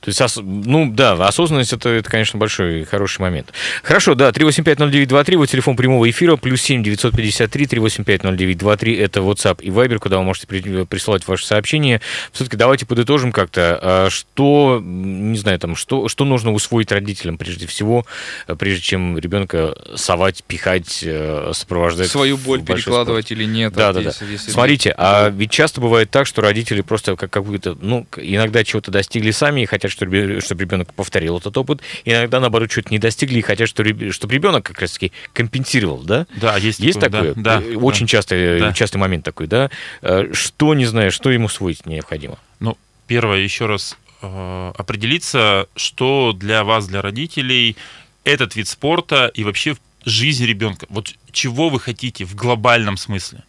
То 0.00 0.10
есть, 0.10 0.20
ну 0.42 0.90
да, 0.92 1.12
осознанность 1.26 1.72
это, 1.72 1.88
это, 1.88 2.08
конечно, 2.08 2.38
большой 2.38 2.84
хороший 2.84 3.20
момент. 3.20 3.52
Хорошо, 3.82 4.14
да, 4.14 4.30
3850923, 4.30 5.36
вот 5.36 5.48
телефон 5.50 5.76
прямого 5.76 6.08
эфира, 6.08 6.36
плюс 6.36 6.62
7 6.62 6.82
953 6.84 7.64
3850923, 7.66 9.00
это 9.00 9.20
WhatsApp 9.20 9.60
и 9.62 9.70
Viber, 9.70 9.98
куда 9.98 10.18
вы 10.18 10.22
можете 10.24 10.46
при- 10.46 10.84
присылать 10.84 11.26
ваши 11.26 11.44
сообщения. 11.46 12.00
Все-таки 12.32 12.56
давайте 12.56 12.86
подытожим 12.86 13.32
как-то, 13.32 13.78
а, 13.82 14.08
что, 14.10 14.80
не 14.82 15.36
знаю, 15.36 15.58
там, 15.58 15.74
что, 15.76 16.08
что 16.08 16.24
нужно 16.24 16.52
усвоить 16.52 16.92
родителям 16.92 17.36
прежде 17.36 17.66
всего, 17.66 18.06
а, 18.46 18.54
прежде 18.54 18.82
чем 18.82 19.18
ребенка 19.18 19.74
совать, 19.96 20.44
пихать, 20.44 21.00
э, 21.02 21.50
сопровождать. 21.54 22.08
свою 22.08 22.36
боль 22.36 22.62
перекладывать 22.62 23.32
или 23.32 23.44
нет. 23.44 23.72
Да, 23.72 23.92
да, 23.92 24.00
да. 24.00 24.12
если- 24.30 24.50
Смотрите, 24.50 24.94
а 24.96 25.28
ведь 25.30 25.50
часто 25.50 25.80
бывает 25.80 26.10
так, 26.10 26.26
что 26.26 26.40
родители 26.42 26.80
просто 26.82 27.16
как 27.16 27.30
какую-то, 27.30 27.76
ну, 27.80 28.06
к- 28.08 28.20
иногда 28.20 28.62
чего-то 28.64 28.90
достигли 28.90 29.30
сами 29.32 29.62
и 29.62 29.66
хотят, 29.66 29.87
чтобы, 29.90 30.16
ребенок 30.16 30.92
повторил 30.94 31.38
этот 31.38 31.56
опыт. 31.56 31.80
Иногда, 32.04 32.40
наоборот, 32.40 32.70
что-то 32.70 32.90
не 32.90 32.98
достигли 32.98 33.38
и 33.38 33.42
хотят, 33.42 33.68
чтобы, 33.68 33.90
ребенок 33.90 34.64
как 34.66 34.80
раз-таки 34.80 35.12
компенсировал, 35.32 35.98
да? 35.98 36.26
Да, 36.36 36.56
есть, 36.56 36.80
Есть 36.80 37.00
такое? 37.00 37.34
Да, 37.34 37.60
Э, 37.60 37.72
да, 37.74 37.78
Очень 37.78 38.06
да. 38.06 38.10
часто, 38.10 38.58
Да. 38.60 38.72
частый 38.72 39.00
момент 39.00 39.24
такой, 39.24 39.46
да? 39.46 39.70
Э, 40.02 40.30
Что, 40.32 40.74
не 40.74 40.86
знаю, 40.86 41.10
что 41.10 41.30
ему 41.30 41.46
усвоить 41.46 41.86
необходимо? 41.86 42.38
Ну, 42.60 42.76
первое, 43.06 43.38
еще 43.40 43.66
раз 43.66 43.96
э, 44.22 44.72
определиться, 44.76 45.66
что 45.76 46.32
для 46.34 46.64
вас, 46.64 46.86
для 46.88 47.02
родителей, 47.02 47.76
этот 48.24 48.56
вид 48.56 48.68
спорта 48.68 49.30
и 49.32 49.44
вообще 49.44 49.76
жизнь 50.04 50.44
ребенка. 50.44 50.86
Вот 50.88 51.14
чего 51.32 51.68
вы 51.68 51.80
хотите 51.80 52.24
в 52.24 52.34
глобальном 52.34 52.96
смысле. 52.96 53.44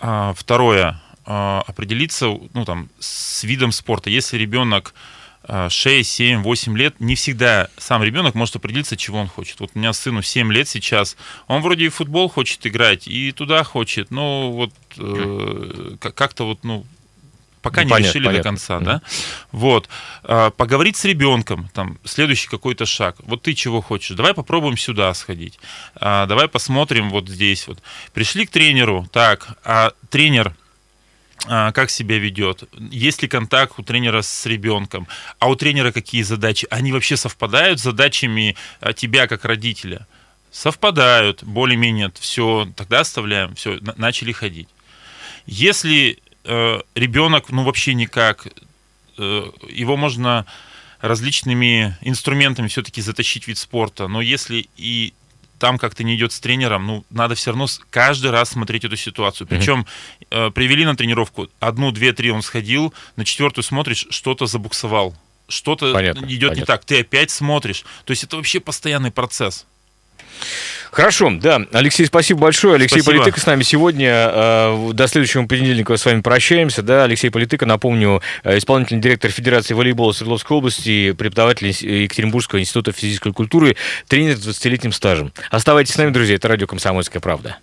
А, 0.00 0.32
второе, 0.34 1.00
э, 1.26 1.60
определиться 1.66 2.26
ну, 2.52 2.64
там, 2.64 2.88
с 2.98 3.44
видом 3.44 3.72
спорта. 3.72 4.10
Если 4.10 4.36
ребенок 4.38 4.94
э, 4.94 5.13
6, 5.68 6.10
7, 6.10 6.42
8 6.42 6.76
лет, 6.78 7.00
не 7.00 7.14
всегда 7.14 7.68
сам 7.76 8.02
ребенок 8.02 8.34
может 8.34 8.56
определиться, 8.56 8.96
чего 8.96 9.18
он 9.20 9.28
хочет. 9.28 9.60
Вот 9.60 9.70
у 9.74 9.78
меня 9.78 9.92
сыну 9.92 10.22
7 10.22 10.52
лет 10.52 10.68
сейчас, 10.68 11.16
он 11.48 11.60
вроде 11.62 11.86
и 11.86 11.88
в 11.88 11.94
футбол 11.94 12.28
хочет 12.28 12.66
играть, 12.66 13.06
и 13.08 13.32
туда 13.32 13.62
хочет, 13.64 14.10
но 14.10 14.50
вот 14.52 14.72
э, 14.98 15.96
как- 16.00 16.14
как-то 16.14 16.44
вот, 16.46 16.64
ну, 16.64 16.86
пока 17.62 17.80
Ну, 17.80 17.86
не 17.86 17.90
понятно, 17.92 18.08
решили 18.10 18.26
понятно. 18.26 18.42
до 18.42 18.48
конца, 18.48 18.80
да. 18.80 19.02
Вот. 19.52 19.88
А, 20.22 20.50
Поговорить 20.50 20.96
с 20.96 21.04
ребенком, 21.06 21.68
там, 21.72 21.98
следующий 22.04 22.48
какой-то 22.48 22.84
шаг. 22.86 23.16
Вот 23.20 23.40
ты 23.42 23.54
чего 23.54 23.80
хочешь? 23.80 24.14
Давай 24.16 24.34
попробуем 24.34 24.76
сюда 24.76 25.12
сходить. 25.14 25.58
А, 25.96 26.26
Давай 26.26 26.48
посмотрим 26.48 27.08
вот 27.10 27.28
здесь 27.28 27.66
вот. 27.66 27.78
Пришли 28.12 28.44
к 28.46 28.50
тренеру, 28.50 29.08
так, 29.12 29.56
а 29.64 29.92
тренер 30.10 30.54
как 31.46 31.90
себя 31.90 32.18
ведет, 32.18 32.64
есть 32.90 33.22
ли 33.22 33.28
контакт 33.28 33.78
у 33.78 33.82
тренера 33.82 34.22
с 34.22 34.46
ребенком, 34.46 35.06
а 35.38 35.48
у 35.48 35.56
тренера 35.56 35.92
какие 35.92 36.22
задачи, 36.22 36.66
они 36.70 36.92
вообще 36.92 37.16
совпадают 37.16 37.80
с 37.80 37.82
задачами 37.82 38.56
а, 38.80 38.92
тебя 38.92 39.26
как 39.26 39.44
родителя? 39.44 40.06
Совпадают, 40.50 41.42
более-менее, 41.42 42.12
все, 42.18 42.68
тогда 42.76 43.00
оставляем, 43.00 43.54
все, 43.56 43.78
начали 43.96 44.32
ходить. 44.32 44.68
Если 45.46 46.18
э, 46.44 46.80
ребенок, 46.94 47.50
ну 47.50 47.64
вообще 47.64 47.94
никак, 47.94 48.46
э, 49.18 49.50
его 49.68 49.96
можно 49.96 50.46
различными 51.00 51.98
инструментами 52.00 52.68
все-таки 52.68 53.02
затащить 53.02 53.44
в 53.44 53.48
вид 53.48 53.58
спорта, 53.58 54.08
но 54.08 54.22
если 54.22 54.68
и 54.76 55.12
там 55.58 55.78
как-то 55.78 56.04
не 56.04 56.16
идет 56.16 56.32
с 56.32 56.40
тренером, 56.40 56.86
ну, 56.86 57.04
надо 57.10 57.34
все 57.34 57.50
равно 57.50 57.66
каждый 57.90 58.30
раз 58.30 58.50
смотреть 58.50 58.84
эту 58.84 58.96
ситуацию. 58.96 59.46
Причем 59.46 59.86
э, 60.30 60.50
привели 60.50 60.84
на 60.84 60.96
тренировку, 60.96 61.48
одну, 61.60 61.90
две, 61.92 62.12
три 62.12 62.30
он 62.30 62.42
сходил, 62.42 62.92
на 63.16 63.24
четвертую 63.24 63.64
смотришь, 63.64 64.06
что-то 64.10 64.46
забуксовал, 64.46 65.14
что-то 65.48 65.92
Понятно, 65.92 66.24
идет 66.26 66.32
не 66.32 66.38
понятно. 66.40 66.66
так, 66.66 66.84
ты 66.84 67.00
опять 67.00 67.30
смотришь. 67.30 67.84
То 68.04 68.10
есть 68.10 68.24
это 68.24 68.36
вообще 68.36 68.60
постоянный 68.60 69.10
процесс. 69.10 69.66
Хорошо, 70.90 71.30
да. 71.40 71.62
Алексей, 71.72 72.06
спасибо 72.06 72.40
большое. 72.40 72.76
Алексей 72.76 73.00
Спасибо. 73.00 73.22
Политыка 73.24 73.40
с 73.40 73.46
нами 73.46 73.62
сегодня. 73.62 74.30
Э, 74.32 74.90
До 74.92 75.06
следующего 75.08 75.44
понедельника 75.46 75.96
с 75.96 76.04
вами 76.04 76.20
прощаемся. 76.20 76.82
Да, 76.82 77.04
Алексей 77.04 77.30
Политыка, 77.30 77.66
напомню, 77.66 78.22
э, 78.44 78.58
исполнительный 78.58 79.00
директор 79.00 79.30
Федерации 79.30 79.74
волейбола 79.74 80.12
Свердловской 80.12 80.56
области, 80.56 81.12
преподаватель 81.12 81.68
Инс- 81.68 81.82
Екатеринбургского 81.84 82.60
института 82.60 82.92
физической 82.92 83.32
культуры, 83.32 83.76
тренер 84.06 84.36
с 84.36 84.46
20-летним 84.46 84.92
стажем. 84.92 85.32
Оставайтесь 85.50 85.94
с 85.94 85.98
нами, 85.98 86.10
друзья. 86.10 86.36
Это 86.36 86.48
радио 86.48 86.66
«Комсомольская 86.66 87.20
правда». 87.20 87.56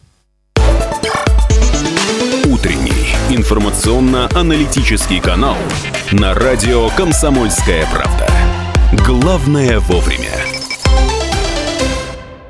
Утренний 2.46 3.16
информационно-аналитический 3.30 5.20
канал 5.22 5.58
на 6.12 6.34
радио 6.34 6.90
«Комсомольская 6.90 7.86
правда». 7.88 8.28
Главное 9.06 9.80
вовремя. 9.80 10.61